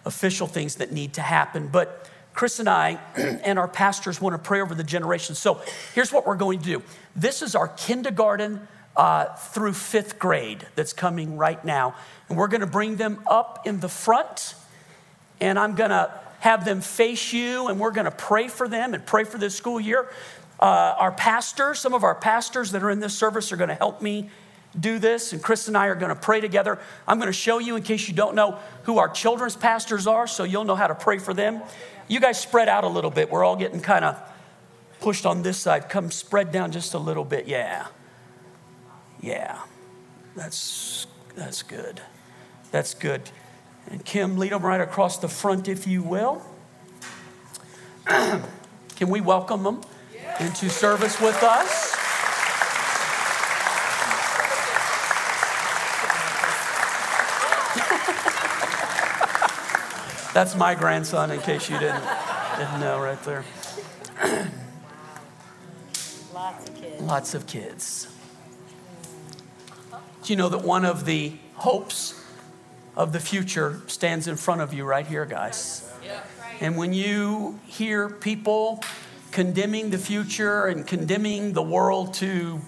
[0.05, 1.69] official things that need to happen.
[1.69, 5.39] But Chris and I and our pastors want to pray over the generations.
[5.39, 5.61] So
[5.95, 6.83] here's what we're going to do
[7.17, 11.95] this is our kindergarten uh, through fifth grade that's coming right now.
[12.29, 14.55] And we're going to bring them up in the front,
[15.41, 18.95] and I'm going to have them face you, and we're going to pray for them
[18.95, 20.09] and pray for this school year.
[20.61, 23.75] Uh, our pastors, some of our pastors that are in this service, are going to
[23.75, 24.31] help me
[24.79, 26.79] do this, and Chris and I are going to pray together.
[27.07, 30.27] I'm going to show you, in case you don't know, who our children's pastors are,
[30.27, 31.63] so you'll know how to pray for them.
[32.07, 33.31] You guys spread out a little bit.
[33.31, 34.21] We're all getting kind of
[35.01, 35.89] pushed on this side.
[35.89, 37.47] Come spread down just a little bit.
[37.47, 37.87] Yeah.
[39.21, 39.61] Yeah.
[40.35, 42.01] That's, that's good.
[42.71, 43.31] That's good.
[43.89, 46.43] And Kim, lead them right across the front, if you will.
[48.07, 49.81] Can we welcome them
[50.41, 51.88] into service with us?
[60.39, 62.05] That's my grandson, in case you didn't,
[62.57, 63.45] didn't know right there.
[66.33, 67.03] Lots of kids.
[67.03, 68.07] Lots of kids.
[70.23, 72.25] Do you know that one of the hopes
[72.95, 75.93] of the future stands in front of you right here, guys?
[76.61, 78.85] And when you hear people
[79.33, 82.61] condemning the future and condemning the world to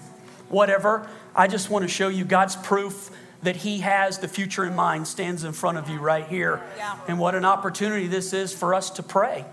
[0.49, 3.11] whatever, I just want to show you God's proof
[3.43, 6.61] that He has the future in mind stands in front of you right here.
[6.77, 6.97] Yeah.
[7.07, 9.45] And what an opportunity this is for us to pray.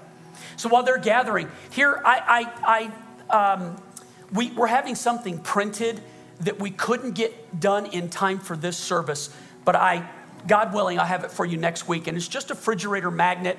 [0.57, 2.90] So while they're gathering, here I, I,
[3.31, 3.77] I um,
[4.33, 6.01] we, we're having something printed
[6.40, 10.09] that we couldn't get done in time for this service, but I,
[10.46, 12.07] God willing, I'll have it for you next week.
[12.07, 13.59] And it's just a refrigerator magnet.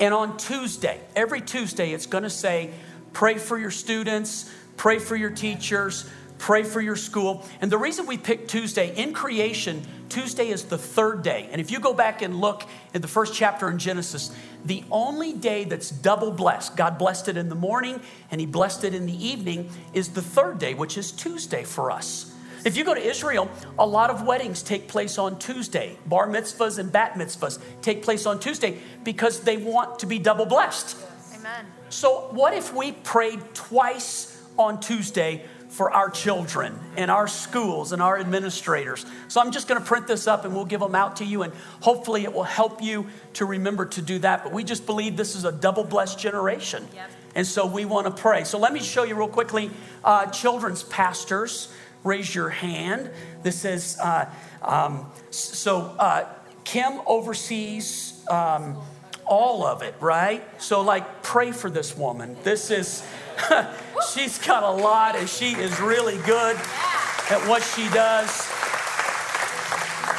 [0.00, 2.70] And on Tuesday, every Tuesday, it's going to say,
[3.12, 6.08] pray for your students, pray for your teachers,
[6.38, 7.44] pray for your school.
[7.60, 11.48] And the reason we picked Tuesday in creation, Tuesday is the third day.
[11.50, 15.32] And if you go back and look in the first chapter in Genesis, the only
[15.32, 19.06] day that's double blessed, God blessed it in the morning and He blessed it in
[19.06, 22.32] the evening, is the third day, which is Tuesday for us.
[22.64, 25.96] If you go to Israel, a lot of weddings take place on Tuesday.
[26.06, 30.46] Bar mitzvahs and bat mitzvahs take place on Tuesday because they want to be double
[30.46, 30.96] blessed.
[31.38, 31.66] Amen.
[31.90, 35.44] So, what if we prayed twice on Tuesday
[35.76, 39.04] for our children and our schools and our administrators?
[39.28, 41.42] So, I'm just going to print this up and we'll give them out to you,
[41.42, 44.42] and hopefully, it will help you to remember to do that.
[44.42, 46.88] But we just believe this is a double blessed generation.
[46.94, 47.10] Yep.
[47.34, 48.44] And so, we want to pray.
[48.44, 49.70] So, let me show you real quickly
[50.02, 51.72] uh, children's pastors.
[52.04, 53.10] Raise your hand.
[53.42, 54.30] This is uh,
[54.62, 56.28] um, so uh,
[56.64, 58.24] Kim oversees.
[58.28, 58.78] Um,
[59.26, 60.42] all of it, right?
[60.62, 62.36] So, like, pray for this woman.
[62.42, 63.02] This is,
[64.12, 68.48] she's got a lot, and she is really good at what she does.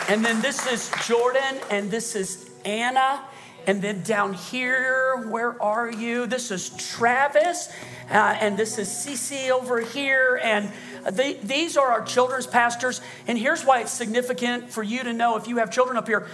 [0.10, 3.24] And then this is Jordan, and this is Anna.
[3.66, 6.26] And then down here, where are you?
[6.26, 7.68] This is Travis,
[8.10, 10.40] uh, and this is Cece over here.
[10.42, 10.72] And
[11.12, 13.02] they, these are our children's pastors.
[13.28, 16.28] And here's why it's significant for you to know if you have children up here.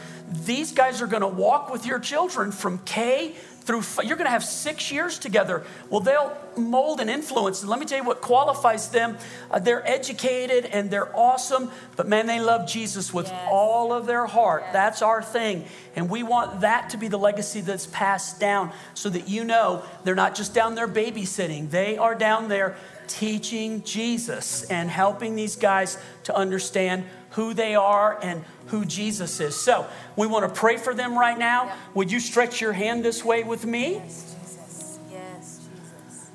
[0.45, 4.31] These guys are going to walk with your children from K through, you're going to
[4.31, 5.63] have six years together.
[5.89, 7.61] Well, they'll mold and influence.
[7.61, 9.17] And let me tell you what qualifies them.
[9.49, 13.47] Uh, they're educated and they're awesome, but man, they love Jesus with Yes.
[13.49, 14.63] all of their heart.
[14.65, 14.73] Yes.
[14.73, 15.65] That's our thing.
[15.95, 19.83] And we want that to be the legacy that's passed down so that you know
[20.03, 22.75] they're not just down there babysitting, they are down there
[23.07, 29.55] teaching Jesus and helping these guys to understand who they are and who Jesus is.
[29.55, 31.65] So we want to pray for them right now.
[31.65, 31.75] Yeah.
[31.95, 33.93] Would you stretch your hand this way with me?
[33.93, 34.99] Yes, Jesus.
[35.11, 36.29] Yes, Jesus.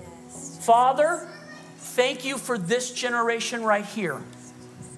[0.00, 0.66] Yes.
[0.66, 1.28] Father,
[1.78, 4.20] thank you for this generation right here.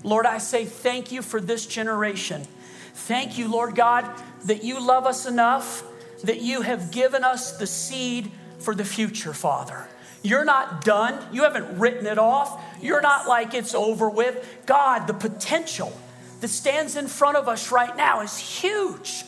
[0.03, 2.47] Lord, I say thank you for this generation.
[2.95, 4.11] Thank you, Lord God,
[4.45, 5.85] that you love us enough
[6.25, 9.87] that you have given us the seed for the future, Father.
[10.23, 11.25] You're not done.
[11.33, 12.63] You haven't written it off.
[12.81, 14.63] You're not like it's over with.
[14.67, 15.93] God, the potential
[16.41, 19.25] that stands in front of us right now is huge.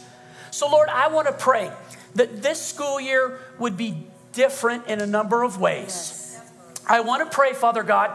[0.50, 1.70] So, Lord, I want to pray
[2.14, 6.38] that this school year would be different in a number of ways.
[6.86, 8.10] I want to pray, Father God,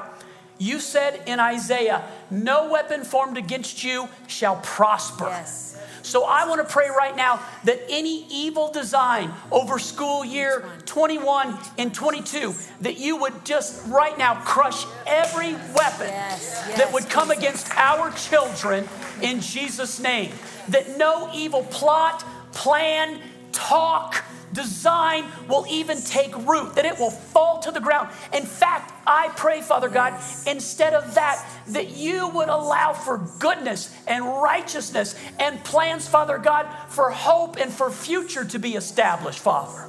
[0.57, 5.25] you said in Isaiah, no weapon formed against you shall prosper.
[5.25, 5.74] Yes.
[6.05, 11.57] So I want to pray right now that any evil design over school year 21
[11.79, 17.29] and 22, that you would just right now crush every weapon Yes, that would come
[17.29, 17.39] Jesus.
[17.39, 18.87] against our children
[19.23, 20.31] in Jesus' name.
[20.69, 23.19] That no evil plot, plan,
[23.51, 24.23] talk,
[24.55, 28.09] design will even take root, that it will fall to the ground.
[28.33, 30.13] In fact, I pray, Father God,
[30.47, 36.67] instead of that, that you would allow for goodness and righteousness and plans, Father God,
[36.89, 39.87] for hope and for future to be established, Father.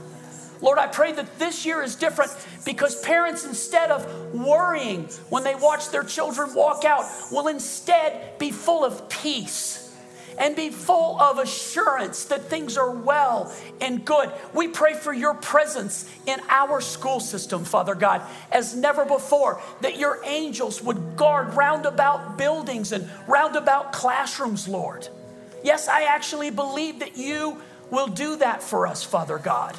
[0.61, 5.55] Lord, I pray that this year is different because parents, instead of worrying when they
[5.55, 9.86] watch their children walk out, will instead be full of peace
[10.39, 14.33] and be full of assurance that things are well and good.
[14.53, 18.23] We pray for your presence in our school system, Father God,
[18.53, 25.09] as never before, that your angels would guard roundabout buildings and roundabout classrooms, Lord.
[25.63, 27.61] Yes, I actually believe that you
[27.91, 29.77] will do that for us, Father God.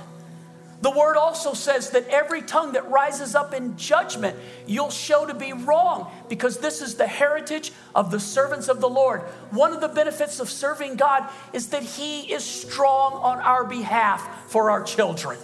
[0.81, 5.33] The word also says that every tongue that rises up in judgment, you'll show to
[5.33, 9.21] be wrong because this is the heritage of the servants of the Lord.
[9.49, 14.49] One of the benefits of serving God is that He is strong on our behalf
[14.51, 15.39] for our children.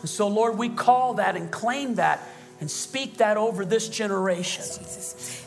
[0.00, 2.26] And so, Lord, we call that and claim that
[2.60, 4.64] and speak that over this generation.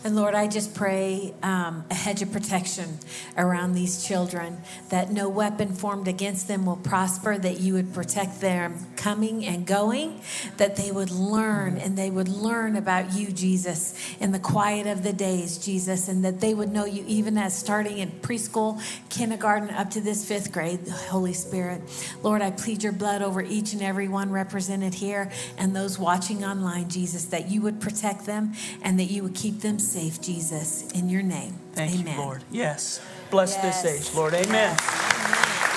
[0.05, 2.99] And Lord, I just pray um, a hedge of protection
[3.37, 8.41] around these children, that no weapon formed against them will prosper, that you would protect
[8.41, 10.19] them coming and going,
[10.57, 15.03] that they would learn and they would learn about you, Jesus, in the quiet of
[15.03, 19.69] the days, Jesus, and that they would know you even as starting in preschool, kindergarten,
[19.69, 21.81] up to this fifth grade, Holy Spirit.
[22.23, 26.43] Lord, I plead your blood over each and every one represented here and those watching
[26.43, 28.51] online, Jesus, that you would protect them
[28.81, 31.53] and that you would keep them safe, Jesus, in your name.
[31.73, 32.15] Thank Amen.
[32.15, 32.43] you, Lord.
[32.51, 32.99] Yes.
[33.29, 33.81] Bless Yes.
[33.83, 34.33] this age, Lord.
[34.33, 34.49] Amen.
[34.49, 34.77] Amen.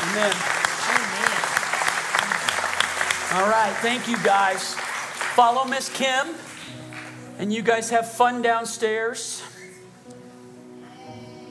[0.03, 0.33] Amen.
[0.33, 0.33] Amen.
[3.33, 3.75] All right.
[3.83, 4.75] Thank you, guys.
[5.35, 6.35] Follow Miss Kim.
[7.39, 9.43] And you guys have fun downstairs.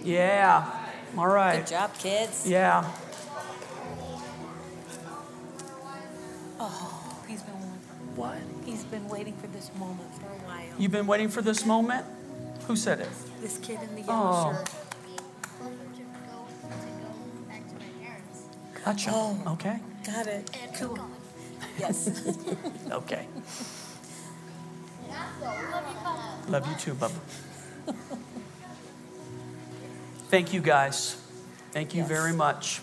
[0.04, 0.66] Yeah.
[1.18, 1.58] All right.
[1.60, 2.48] Good job, kids.
[2.48, 2.90] Yeah.
[6.60, 7.54] Oh, he's been
[8.16, 8.38] What?
[8.66, 10.64] he's been waiting for this moment for a while.
[10.80, 12.06] You've been waiting for this moment?
[12.68, 13.10] Who said it?
[13.42, 14.54] This kid in the yellow Oh.
[14.54, 14.70] shirt.
[18.84, 19.12] Gotcha.
[19.14, 19.38] Oh.
[19.54, 19.80] Okay.
[20.06, 20.58] Got it.
[20.78, 21.00] Cool.
[21.80, 22.10] Yes.
[22.92, 23.28] Okay.
[26.48, 27.12] Love you too, Bubba.
[30.30, 31.18] Thank you, guys.
[31.72, 32.08] Thank you Yes.
[32.10, 32.82] very much.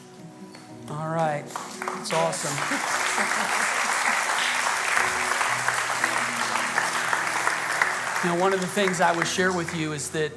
[0.90, 1.44] All right.
[2.00, 3.68] It's awesome.
[8.22, 10.30] You know, one of the things I would share with you is that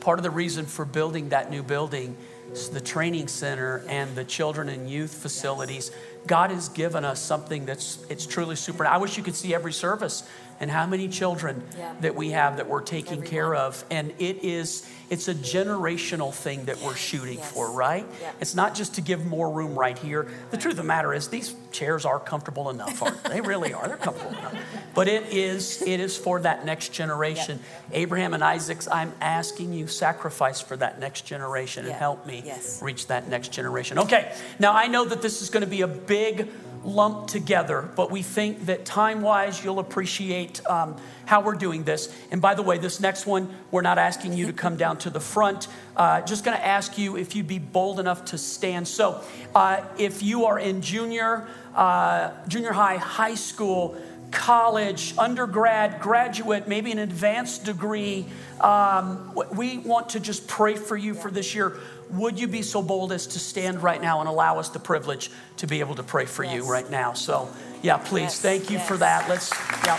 [0.00, 2.16] part of the reason for building that new building
[2.52, 5.90] is the training center and the children and youth facilities.
[6.26, 8.86] God has given us something that's it's truly super.
[8.86, 10.26] I wish you could see every service
[10.60, 11.92] and how many children Yeah.
[12.00, 13.84] that we have that we're taking Every care of.
[13.90, 17.50] And it is it's a generational thing that we're shooting Yes.
[17.52, 18.04] for, right?
[18.20, 18.30] Yeah.
[18.40, 20.26] It's not just to give more room right here.
[20.50, 23.30] The truth of the matter is these chairs are comfortable enough, aren't they?
[23.30, 23.88] They really are.
[23.88, 24.54] They're comfortable enough.
[24.94, 27.60] But it is it is for that next generation.
[27.92, 32.82] Abraham and Isaac's, I'm asking you sacrifice for that next generation and help me Yes.
[32.82, 33.98] reach that next generation.
[33.98, 34.30] Okay.
[34.58, 36.48] Now I know that this is going to be a big
[36.84, 42.14] lump together, but we think that time-wise you'll appreciate um, how we're doing this.
[42.30, 45.10] And by the way, this next one, we're not asking you to come down to
[45.10, 45.68] the front.
[45.96, 48.88] Uh, just going to ask you if you'd be bold enough to stand.
[48.88, 49.22] So,
[49.54, 53.96] uh, if you are in junior, uh, junior high, high school,
[54.30, 58.26] college, undergrad, graduate, maybe an advanced degree,
[58.60, 61.76] um, we want to just pray for you for this year.
[62.10, 65.30] Would you be so bold as to stand right now and allow us the privilege
[65.58, 67.12] to be able to pray for you right now?
[67.12, 67.50] So,
[67.82, 69.28] yeah, please, Yes, thank you for that.
[69.28, 69.50] Let's,
[69.84, 69.98] yeah.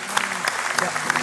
[0.82, 1.20] yeah.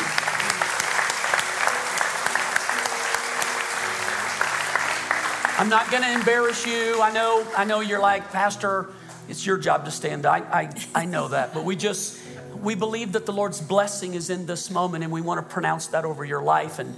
[5.59, 7.01] I'm not going to embarrass you.
[7.01, 8.89] I know, I know you're like, Pastor,
[9.27, 10.27] it's your job to stand.
[10.27, 11.55] I, I, I know that.
[11.55, 12.21] But we just,
[12.61, 15.87] we believe that the Lord's blessing is in this moment and we want to pronounce
[15.89, 16.79] that over your life.
[16.79, 16.95] And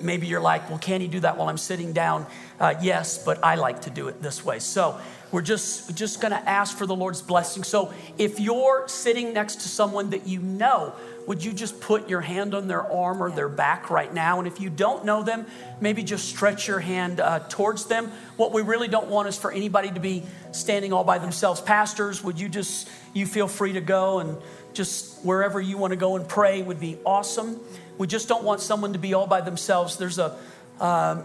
[0.00, 2.26] maybe you're like, well, can he do that while I'm sitting down?
[2.58, 4.58] Uh, yes, but I like to do it this way.
[4.58, 4.98] So
[5.30, 7.62] we're just, just going to ask for the Lord's blessing.
[7.62, 10.94] So if you're sitting next to someone that you know,
[11.26, 14.38] would you just put your hand on their arm or their back right now?
[14.38, 15.46] And if you don't know them,
[15.78, 18.10] maybe just stretch your hand uh, towards them.
[18.38, 20.22] What we really don't want is for anybody to be
[20.52, 21.60] standing all by themselves.
[21.60, 24.38] Pastors, would you just, you feel free to go and
[24.72, 27.60] just wherever you want to go and pray would be awesome.
[27.98, 29.96] We just don't want someone to be all by themselves.
[29.96, 30.36] There's a,
[30.80, 31.24] um,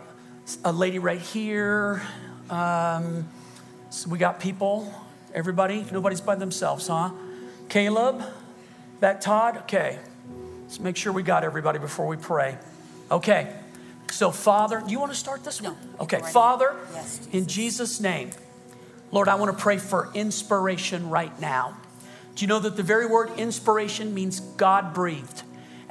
[0.65, 2.01] a lady right here.
[2.49, 3.29] Um,
[3.91, 4.91] so we got people,
[5.33, 7.11] everybody, nobody's by themselves, huh?
[7.69, 8.23] Caleb,
[8.99, 9.99] back Todd, okay.
[10.63, 12.57] Let's make sure we got everybody before we pray.
[13.11, 13.53] Okay,
[14.09, 15.77] so Father, do you want to start this one?
[15.99, 18.31] Okay, right Father, Yes, in Jesus' name,
[19.11, 21.77] Lord, I want to pray for inspiration right now.
[22.33, 25.43] Do you know that the very word inspiration means God breathed?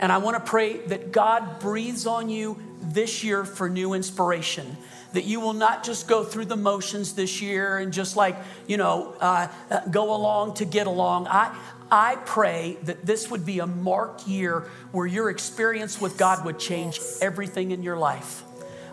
[0.03, 4.77] And I want to pray that God breathes on you this year for new inspiration.
[5.13, 8.37] That you will not just go through the motions this year and just like,
[8.67, 11.29] you know, uh, uh, go along to get along.
[11.29, 11.57] I,
[11.89, 16.59] I pray that this would be a marked year where your experience with God would
[16.59, 18.43] change everything in your life.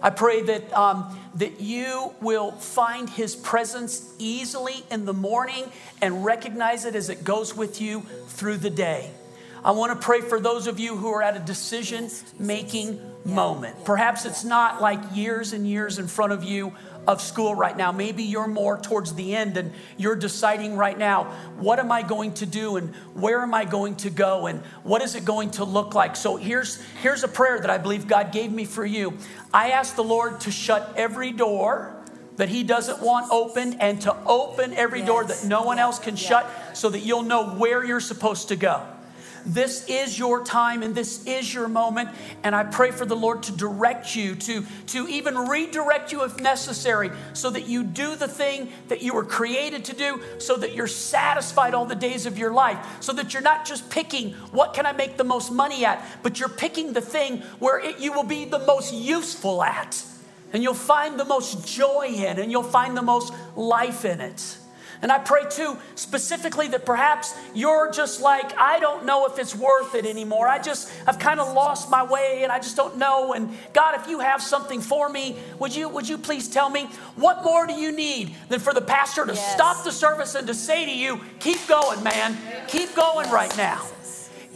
[0.03, 6.23] I pray that, um, that you will find his presence easily in the morning and
[6.23, 9.09] recognize it as it goes with you through the day.
[9.63, 13.83] I want to pray for those of you who are at a decision making moment.
[13.83, 16.73] Perhaps it's not like years and years in front of you
[17.07, 17.91] of school right now.
[17.91, 21.25] Maybe you're more towards the end and you're deciding right now,
[21.57, 25.01] what am I going to do and where am I going to go and what
[25.01, 26.15] is it going to look like?
[26.15, 29.17] So here's here's a prayer that I believe God gave me for you.
[29.53, 31.95] I ask the Lord to shut every door
[32.37, 36.15] that he doesn't want opened and to open every door that no one else can
[36.15, 36.29] Yeah.
[36.29, 38.81] shut so that you'll know where you're supposed to go.
[39.45, 42.09] This is your time and this is your moment.
[42.43, 46.39] And I pray for the Lord to direct you, to, to even redirect you if
[46.39, 50.73] necessary, so that you do the thing that you were created to do, so that
[50.73, 54.73] you're satisfied all the days of your life, so that you're not just picking what
[54.73, 58.13] can I make the most money at, but you're picking the thing where it, you
[58.13, 60.03] will be the most useful at.
[60.51, 64.57] And you'll find the most joy in, and you'll find the most life in it.
[65.01, 69.55] And I pray too, specifically, that perhaps you're just like, I don't know if it's
[69.55, 70.47] worth it anymore.
[70.47, 73.33] I just, I've kind of lost my way and I just don't know.
[73.33, 76.89] And God, if you have something for me, would you, would you please tell me
[77.15, 79.53] what more do you need than for the pastor to yes.
[79.53, 82.37] stop the service and to say to you, keep going, man,
[82.67, 83.85] keep going right now.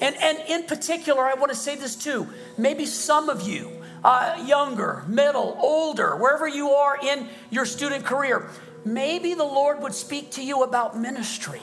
[0.01, 2.27] And, and in particular, I want to say this too.
[2.57, 3.71] Maybe some of you,
[4.03, 8.49] uh, younger, middle, older, wherever you are in your student career,
[8.85, 11.61] maybe the Lord would speak to you about ministry.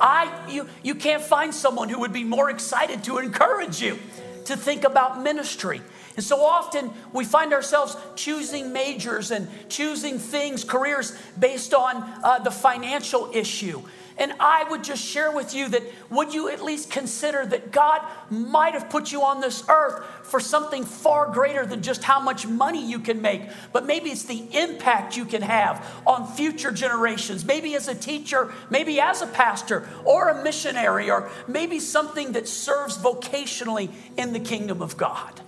[0.00, 3.98] I, you, you can't find someone who would be more excited to encourage you
[4.46, 5.80] to think about ministry.
[6.16, 12.38] And so often we find ourselves choosing majors and choosing things, careers based on uh,
[12.40, 13.82] the financial issue.
[14.22, 18.02] And I would just share with you that would you at least consider that God
[18.30, 22.46] might have put you on this earth for something far greater than just how much
[22.46, 23.42] money you can make,
[23.72, 28.52] but maybe it's the impact you can have on future generations, maybe as a teacher,
[28.70, 34.38] maybe as a pastor, or a missionary, or maybe something that serves vocationally in the
[34.38, 35.40] kingdom of God.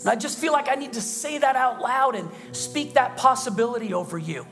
[0.00, 3.16] And I just feel like I need to say that out loud and speak that
[3.16, 4.46] possibility over you.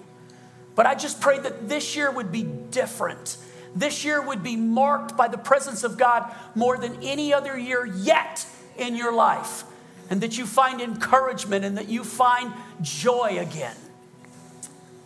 [0.74, 3.36] But I just pray that this year would be different
[3.74, 7.84] this year would be marked by the presence of God more than any other year
[7.84, 8.46] yet
[8.76, 9.64] in your life.
[10.10, 13.76] And that you find encouragement and that you find joy again.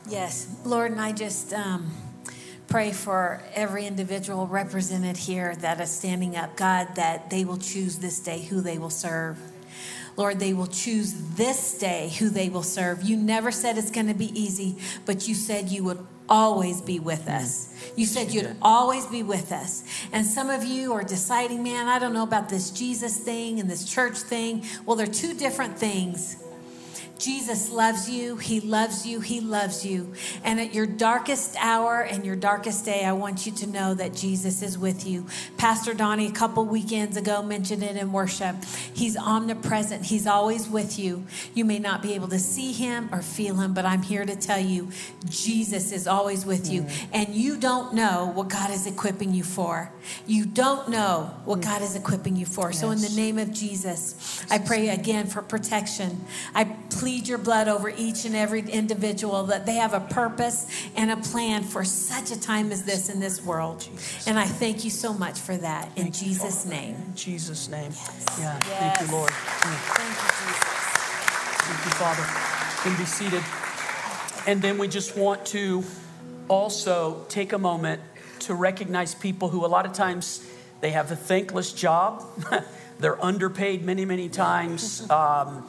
[0.08, 1.90] Yes, Lord, and I just um,
[2.68, 7.98] pray for every individual represented here that is standing up, God, that they will choose
[7.98, 9.38] this day who they will serve.
[10.16, 13.02] Lord, they will choose this day who they will serve.
[13.02, 16.98] You never said it's going to be easy, but you said you would always be
[16.98, 17.74] with us.
[17.96, 19.84] You said you'd always be with us.
[20.12, 23.68] And some of you are deciding, man, I don't know about this Jesus thing and
[23.68, 24.64] this church thing.
[24.86, 26.36] Well, they're two different things.
[27.22, 28.36] Jesus loves you.
[28.36, 29.20] He loves you.
[29.20, 30.12] He loves you.
[30.42, 34.12] And at your darkest hour and your darkest day, I want you to know that
[34.12, 35.26] Jesus is with you.
[35.56, 38.56] Pastor Donnie, a couple weekends ago, mentioned it in worship.
[38.92, 41.24] He's omnipresent, He's always with you.
[41.54, 44.34] You may not be able to see Him or feel Him, but I'm here to
[44.34, 44.90] tell you
[45.28, 46.82] Jesus is always with you.
[46.82, 47.08] Mm.
[47.12, 49.92] And you don't know what God is equipping you for.
[50.26, 51.64] You don't know what mm.
[51.64, 52.72] God is equipping you for.
[52.72, 56.24] So, in the name of Jesus, I pray again for protection.
[56.52, 60.66] I plead plead your blood over each and every individual that they have a purpose
[60.96, 63.86] and a plan for such a time as this in this world.
[64.26, 66.94] And I thank you so much for that in thank Jesus' name.
[66.94, 67.90] In Jesus' name.
[67.90, 68.36] Yes.
[68.38, 68.58] Yeah.
[68.66, 68.96] Yes.
[68.96, 69.30] Thank you, Lord.
[69.30, 70.64] Thank you, Jesus.
[71.60, 72.22] Thank you, Father.
[72.22, 73.44] You can be seated.
[74.50, 75.84] And then we just want to
[76.48, 78.00] also take a moment
[78.40, 80.48] to recognize people who a lot of times
[80.80, 82.24] they have a thankless job.
[83.00, 85.10] They're underpaid many, many times.
[85.10, 85.68] Um,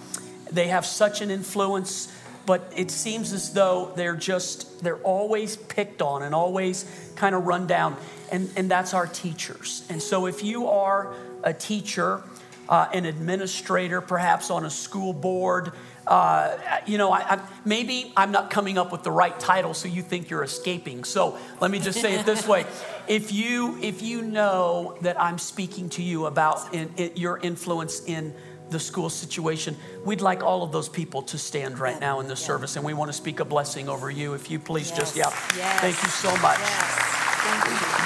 [0.53, 2.13] they have such an influence,
[2.45, 6.85] but it seems as though they're just, they're always picked on and always
[7.15, 7.95] kind of run down.
[8.31, 9.85] And, and that's our teachers.
[9.89, 12.23] And so if you are a teacher,
[12.69, 15.73] uh, an administrator, perhaps on a school board,
[16.07, 19.87] uh, you know, I, I, maybe I'm not coming up with the right title, so
[19.87, 21.05] you think you're escaping.
[21.05, 22.65] So let me just say it this way:
[23.07, 28.03] if you if you know that I'm speaking to you about in, in your influence
[28.03, 28.33] in
[28.73, 29.77] the school situation.
[30.03, 32.93] We'd like all of those people to stand right now in the service, and we
[32.93, 34.33] want to speak a blessing over you.
[34.33, 34.99] If you please yes.
[34.99, 35.29] just, yeah.
[35.55, 35.79] Yes.
[35.79, 36.59] Thank you so much.
[36.59, 37.13] Yes.
[37.45, 38.03] Thank you.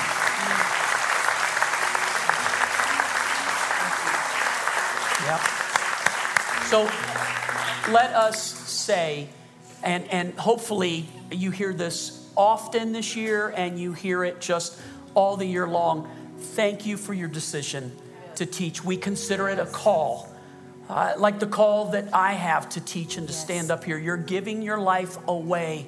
[5.28, 5.42] Yep.
[6.68, 6.84] So
[7.92, 8.40] let us
[8.70, 9.30] say,
[9.84, 14.80] and, and hopefully you hear this often this year and you hear it just
[15.16, 16.10] all the year long.
[16.38, 17.92] Thank you for your decision
[18.36, 18.84] to teach.
[18.84, 20.30] We consider it a call
[20.90, 23.42] uh, like the call that I have to teach and to yes.
[23.42, 23.98] stand up here.
[23.98, 25.88] You're giving your life away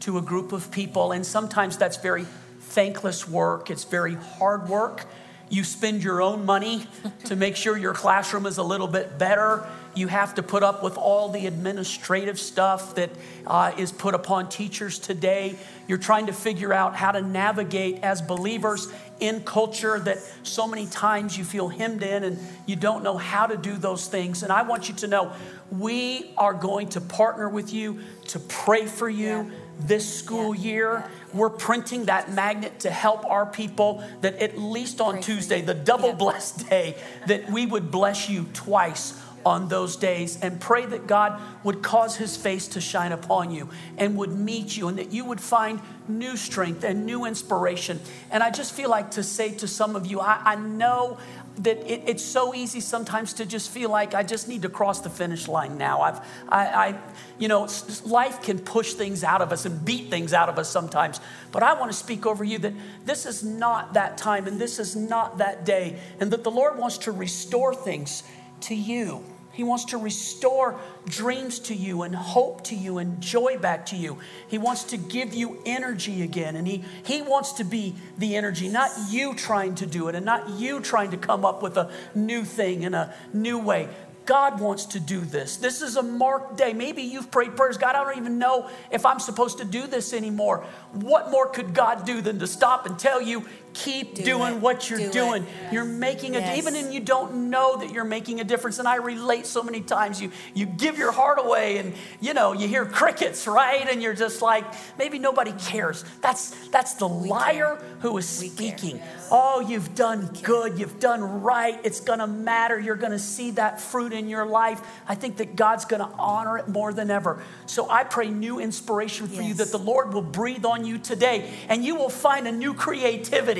[0.00, 2.26] to a group of people, and sometimes that's very
[2.60, 5.06] thankless work, it's very hard work.
[5.48, 6.86] You spend your own money
[7.24, 9.66] to make sure your classroom is a little bit better.
[9.94, 13.10] You have to put up with all the administrative stuff that
[13.44, 15.56] uh, is put upon teachers today.
[15.88, 20.86] You're trying to figure out how to navigate as believers in culture that so many
[20.86, 24.42] times you feel hemmed in and you don't know how to do those things.
[24.42, 25.32] And I want you to know
[25.70, 29.26] we are going to partner with you to pray for you.
[29.26, 29.50] Yeah
[29.86, 30.62] this school Yeah.
[30.62, 30.92] year.
[30.92, 31.38] Yeah.
[31.38, 35.74] We're printing that magnet to help our people that at least on Pray Tuesday, the
[35.74, 36.96] double blessed day,
[37.26, 39.14] that we would bless you twice
[39.44, 43.68] on those days and pray that God would cause his face to shine upon you
[43.98, 48.00] and would meet you and that you would find new strength and new inspiration.
[48.30, 51.18] And I just feel like to say to some of you, I, I know
[51.58, 55.00] that it, it's so easy sometimes to just feel like I just need to cross
[55.00, 56.00] the finish line now.
[56.00, 56.98] I've, I, I
[57.38, 57.68] you know,
[58.04, 61.20] life can push things out of us and beat things out of us sometimes.
[61.52, 62.72] But I want to speak over you that
[63.04, 66.78] this is not that time and this is not that day, and that the Lord
[66.78, 68.22] wants to restore things
[68.62, 69.24] to you.
[69.52, 73.96] He wants to restore dreams to you and hope to you and joy back to
[73.96, 74.18] you.
[74.48, 76.56] He wants to give you energy again.
[76.56, 80.24] And he, he wants to be the energy, not you trying to do it and
[80.24, 83.88] not you trying to come up with a new thing in a new way.
[84.26, 85.56] God wants to do this.
[85.56, 86.72] This is a marked day.
[86.72, 87.76] Maybe you've prayed prayers.
[87.76, 90.64] God, I don't even know if I'm supposed to do this anymore.
[90.92, 94.60] What more could God do than to stop and tell you, keep Do doing it.
[94.60, 95.46] what you're Do doing?
[95.72, 96.58] You're making a Yes.
[96.58, 98.78] even in you don't know that you're making a difference.
[98.78, 100.20] And I relate so many times.
[100.20, 103.86] You you give your heart away and you know, you hear crickets, right?
[103.88, 104.64] And you're just like,
[104.98, 106.04] maybe nobody cares.
[106.20, 108.76] That's that's the liar who is We care.
[108.78, 109.00] speaking.
[109.30, 111.78] Oh, you've done good, you've done right.
[111.84, 112.78] It's gonna matter.
[112.78, 114.80] You're gonna see that fruit in your life.
[115.06, 117.42] I think that God's gonna honor it more than ever.
[117.66, 121.50] So I pray new inspiration for you that the Lord will breathe on you today
[121.68, 123.59] and you will find a new creativity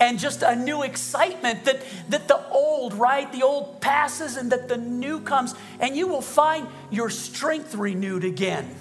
[0.00, 3.30] and just a new excitement that, that the old, right?
[3.32, 8.24] The old passes and that the new comes, and you will find your strength renewed
[8.24, 8.74] again.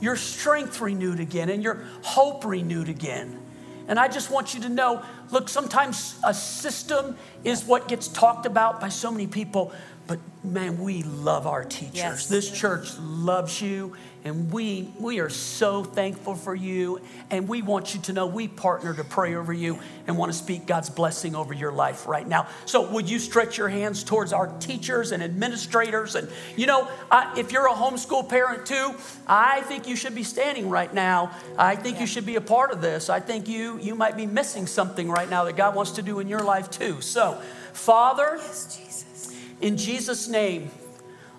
[0.00, 3.40] Your strength renewed again, and your hope renewed again.
[3.88, 8.46] And I just want you to know look, sometimes a system is what gets talked
[8.46, 9.72] about by so many people,
[10.06, 11.96] but man, we love our teachers.
[11.96, 12.26] Yes.
[12.26, 13.94] This church loves you,
[14.24, 17.00] and we, we are so thankful for you.
[17.30, 20.36] And we want you to know we partner to pray over you and want to
[20.36, 22.48] speak God's blessing over your life right now.
[22.64, 26.16] So, would you stretch your hands towards our teachers and administrators?
[26.16, 28.94] And, you know, uh, if you're a homeschool parent too,
[29.26, 31.30] I think you should be standing right now.
[31.56, 33.08] I think you should be a part of this.
[33.08, 36.18] I think you, you might be missing something right now that God wants to do
[36.18, 37.00] in your life too.
[37.00, 37.40] So,
[37.72, 39.34] Father, Yes, Jesus.
[39.60, 40.70] in Jesus' name,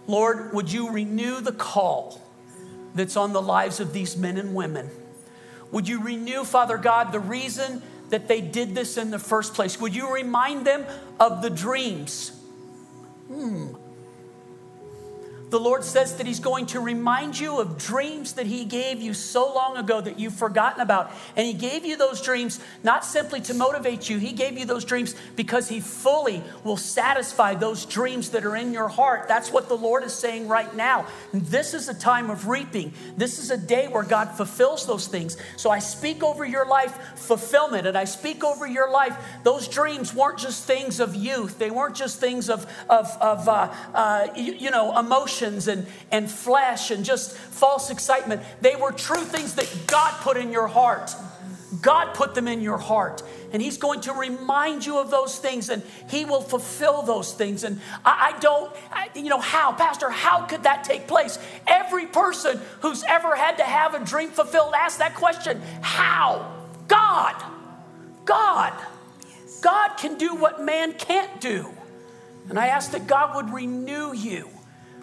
[0.07, 2.21] Lord, would you renew the call
[3.00, 4.89] that's on the lives of these men and women?
[5.72, 9.80] Would you renew, Father God, the reason that they did this in the first place?
[9.80, 10.86] Would you remind them
[11.18, 12.30] of the dreams?
[13.28, 13.68] Hmm.
[15.50, 19.14] The Lord says that He's going to remind you of dreams that He gave you
[19.14, 21.12] so long ago that you've forgotten about.
[21.36, 24.86] And He gave you those dreams not simply to motivate you, He gave you those
[24.86, 29.28] dreams because He fully will satisfy those dreams that are in your heart.
[29.28, 31.08] That's what the Lord is saying right now.
[31.34, 32.93] This is a time of reaping.
[33.18, 35.38] This is a day where God fulfills those things.
[35.58, 39.18] So I speak over your life fulfillment, and I speak over your life.
[39.43, 43.74] Those dreams weren't just things of youth, they weren't just things of, of, of uh,
[43.93, 44.91] uh, you, you know,
[45.40, 48.42] emotions and, and flesh and just false excitement.
[48.62, 51.12] They were true things that God put in your heart.
[51.82, 53.22] God put them in your heart.
[53.52, 57.64] And He's going to remind you of those things and He will fulfill those things.
[57.64, 61.38] And I, I don't, I, you know, how, Pastor, how could that take place?
[61.68, 66.56] Every person who's ever had to have a dream fulfilled ask that question How?
[66.88, 67.36] God.
[68.26, 68.74] God.
[69.62, 71.70] God can do what man can't do.
[72.50, 74.50] And I ask that God would renew you,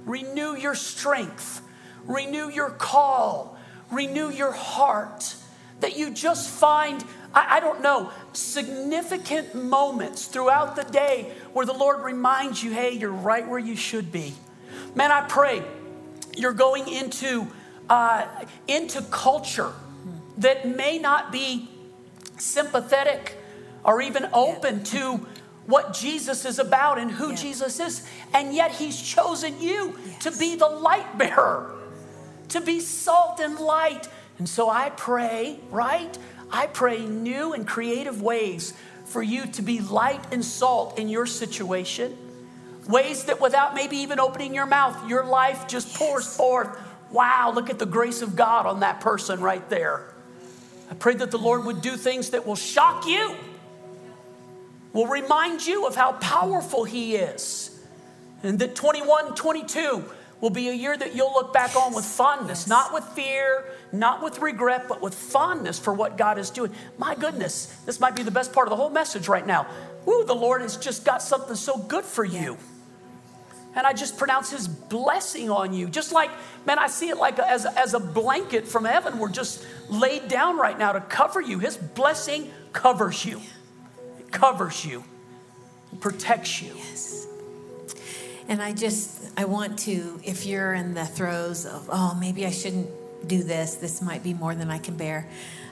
[0.07, 1.61] renew your strength,
[2.07, 3.59] renew your call,
[3.91, 5.37] renew your heart.
[5.81, 7.05] That you just find,
[7.35, 12.93] I, I don't know, significant moments throughout the day where the Lord reminds you, hey,
[12.93, 14.33] you're right where you should be.
[14.95, 15.63] Man, I pray
[16.35, 17.47] you're going into,
[17.91, 18.27] uh,
[18.67, 19.73] into culture
[20.39, 21.69] that may not be
[22.39, 23.37] sympathetic
[23.85, 25.27] or even open to
[25.67, 27.37] what Jesus is about and who Yeah.
[27.37, 28.03] Jesus is.
[28.33, 31.71] And yet he's chosen you to be the light bearer,
[32.49, 34.09] to be salt and light.
[34.39, 36.17] And so I pray, right?
[36.51, 41.27] I pray new and creative ways for you to be light and salt in your
[41.27, 42.17] situation.
[42.89, 46.69] Ways that without maybe even opening your mouth, your life just pours forth.
[47.11, 50.03] Wow, look at the grace of God on that person right there.
[50.91, 53.35] I pray that the Lord would do things that will shock you,
[54.97, 57.79] will remind you of how powerful He is.
[58.43, 60.05] And that 21, 22
[60.41, 62.69] will be a year that you'll look back on with fondness, Yes.
[62.69, 66.73] not with fear, not with regret, but with fondness for what God is doing.
[66.97, 69.67] My goodness, this might be the best part of the whole message right now.
[70.07, 72.57] Woo, the Lord has just got something so good for you.
[73.75, 75.89] And I just pronounce his blessing on you.
[75.89, 76.31] Just like,
[76.65, 79.19] man, I see it like a, as, as a blanket from heaven.
[79.19, 81.59] We're just laid down right now to cover you.
[81.59, 83.43] His blessing covers you,
[84.31, 85.05] covers you,
[86.01, 86.73] protects you.
[86.77, 87.27] Yes.
[88.49, 92.51] And I just, I want to, if you're in the throes of, oh, maybe I
[92.51, 92.89] shouldn't
[93.27, 95.29] do this, this might be more than I can bear.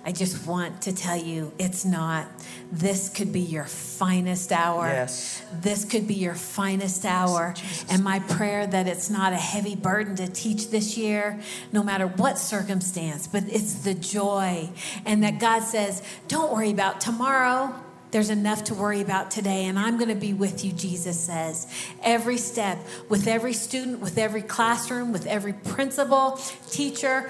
[0.07, 2.27] I just want to tell you it's not.
[2.71, 4.87] This could be your finest hour.
[4.87, 5.43] Yes.
[5.53, 7.55] This could be your finest hour.
[7.89, 11.41] And my prayer that it's not a heavy burden to teach this year,
[11.73, 14.69] no matter what circumstance, but it's the joy.
[15.07, 17.75] And that God says, don't worry about tomorrow.
[18.15, 21.67] There's enough to worry about today, and I'm going to be with you, Jesus says.
[22.01, 26.39] Every step, with every student, with every classroom, with every principal,
[26.71, 27.29] teacher,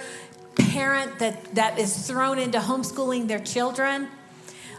[0.57, 4.09] parent that, that is thrown into homeschooling their children.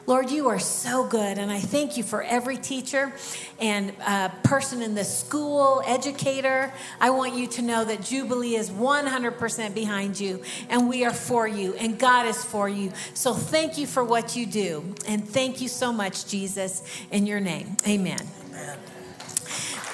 [0.07, 1.37] Lord, you are so good.
[1.37, 3.11] And I thank you for every teacher
[3.59, 6.71] and uh, person in the school, educator.
[6.99, 11.47] I want you to know that Jubilee is 100% behind you and we are for
[11.47, 12.91] you and God is for you.
[13.13, 14.93] So thank you for what you do.
[15.07, 17.75] And thank you so much, Jesus, in your name.
[17.87, 18.19] Amen.
[18.49, 18.77] Amen.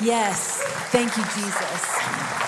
[0.02, 0.62] Yes.
[0.92, 2.41] Thank you, Jesus.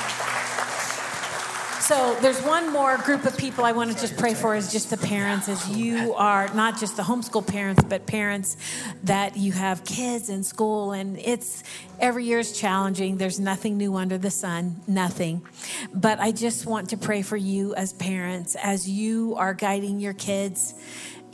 [1.84, 4.90] So there's one more group of people I want to just pray for is just
[4.90, 8.56] the parents, as you are not just the homeschool parents, but parents
[9.04, 11.62] that you have kids in school, and it's
[12.00, 13.18] every year is challenging.
[13.18, 15.46] There's nothing new under the sun, nothing.
[15.94, 20.14] But I just want to pray for you as parents as you are guiding your
[20.14, 20.76] kids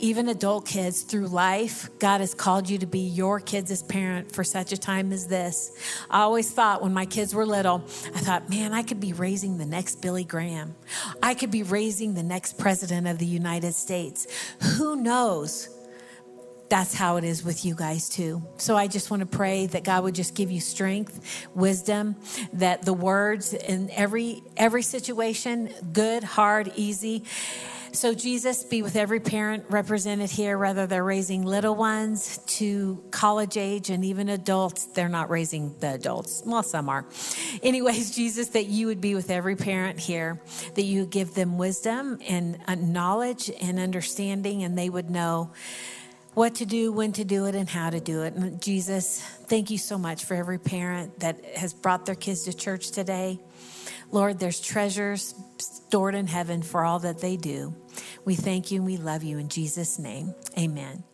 [0.00, 4.42] even adult kids through life, God has called you to be your kids' parent for
[4.42, 5.72] such a time as this.
[6.10, 7.84] I always thought when my kids were little,
[8.14, 10.74] I thought, man, I could be raising the next Billy Graham.
[11.22, 14.26] I could be raising the next president of the United States.
[14.76, 15.68] Who knows?
[16.70, 18.42] That's how it is with you guys too.
[18.56, 22.14] So I just want to pray that God would just give you strength, wisdom,
[22.52, 27.24] that the words in every every situation, good, hard, easy,
[27.92, 33.56] so, Jesus, be with every parent represented here, whether they're raising little ones to college
[33.56, 34.86] age and even adults.
[34.86, 36.42] They're not raising the adults.
[36.46, 37.06] Well, some are.
[37.62, 40.40] Anyways, Jesus, that you would be with every parent here,
[40.74, 45.50] that you give them wisdom and uh, knowledge and understanding, and they would know
[46.34, 48.34] what to do, when to do it, and how to do it.
[48.34, 52.52] And Jesus, thank you so much for every parent that has brought their kids to
[52.52, 53.40] church today.
[54.12, 57.74] Lord, there's treasures stored in heaven for all that they do.
[58.24, 60.34] We thank you and we love you in Jesus' name.
[60.58, 61.04] Amen.